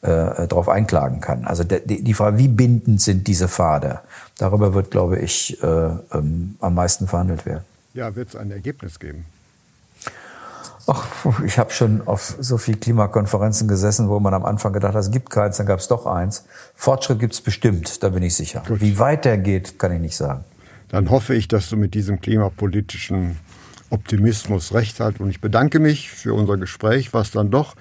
äh, 0.02 0.48
darauf 0.48 0.70
einklagen 0.70 1.22
kann. 1.22 1.46
Also 1.46 1.64
die, 1.64 2.04
die 2.04 2.14
Frage, 2.14 2.38
wie 2.38 2.48
bindend 2.48 3.02
sind 3.02 3.28
diese 3.28 3.48
Pfade, 3.48 4.02
darüber 4.38 4.74
wird, 4.74 4.92
glaube 4.92 5.18
ich, 5.18 5.62
äh, 5.64 5.68
ähm, 5.68 6.56
am 6.60 6.76
meisten 6.76 7.08
verhandelt 7.08 7.46
werden. 7.46 7.64
Ja, 7.94 8.16
wird 8.16 8.30
es 8.30 8.36
ein 8.36 8.52
Ergebnis 8.52 9.00
geben? 9.00 9.26
Ach, 10.86 11.06
ich 11.44 11.58
habe 11.58 11.72
schon 11.72 12.08
auf 12.08 12.38
so 12.40 12.58
viel 12.58 12.78
Klimakonferenzen 12.78 13.68
gesessen, 13.68 14.08
wo 14.08 14.20
man 14.20 14.34
am 14.34 14.46
Anfang 14.46 14.72
gedacht 14.72 14.94
hat, 14.94 15.02
es 15.02 15.12
gibt 15.12 15.30
keins, 15.30 15.58
dann 15.58 15.66
gab 15.66 15.80
es 15.80 15.88
doch 15.88 16.06
eins. 16.06 16.46
Fortschritt 16.76 17.20
gibt 17.20 17.34
es 17.34 17.42
bestimmt, 17.42 18.04
da 18.04 18.10
bin 18.10 18.24
ich 18.24 18.36
sicher. 18.36 18.64
Gut. 18.68 18.80
Wie 18.80 18.98
weit 19.00 19.26
der 19.26 19.38
geht, 19.38 19.80
kann 19.80 19.92
ich 19.92 20.00
nicht 20.00 20.16
sagen. 20.16 20.46
Dann 20.90 21.10
hoffe 21.10 21.36
ich, 21.36 21.48
dass 21.48 21.70
du 21.70 21.78
mit 21.78 21.94
diesem 21.94 22.22
klimapolitischen 22.22 23.38
Optimismus 23.90 24.74
recht 24.74 25.00
hast. 25.00 25.20
Und 25.20 25.30
ich 25.30 25.42
bedanke 25.42 25.80
mich 25.80 26.10
für 26.10 26.34
unser 26.34 26.58
Gespräch, 26.58 27.14
was 27.14 27.32
dann 27.32 27.52
doch, 27.52 27.76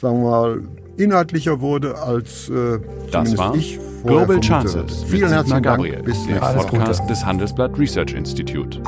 sagen 0.00 0.22
wir 0.22 0.30
mal, 0.30 0.62
inhaltlicher 0.96 1.60
wurde, 1.60 1.98
als 1.98 2.48
äh, 2.48 2.78
das 3.10 3.36
war 3.36 3.54
ich 3.54 3.78
Global 4.04 4.40
Chances. 4.40 5.04
Vielen 5.04 5.30
herzlichen 5.30 5.62
Dank. 5.62 6.04
Bis 6.04 6.26
der 6.26 6.38
Podcast 6.38 7.08
des 7.08 7.24
Handelsblatt 7.24 7.78
Research 7.78 8.14
Institute. 8.14 8.80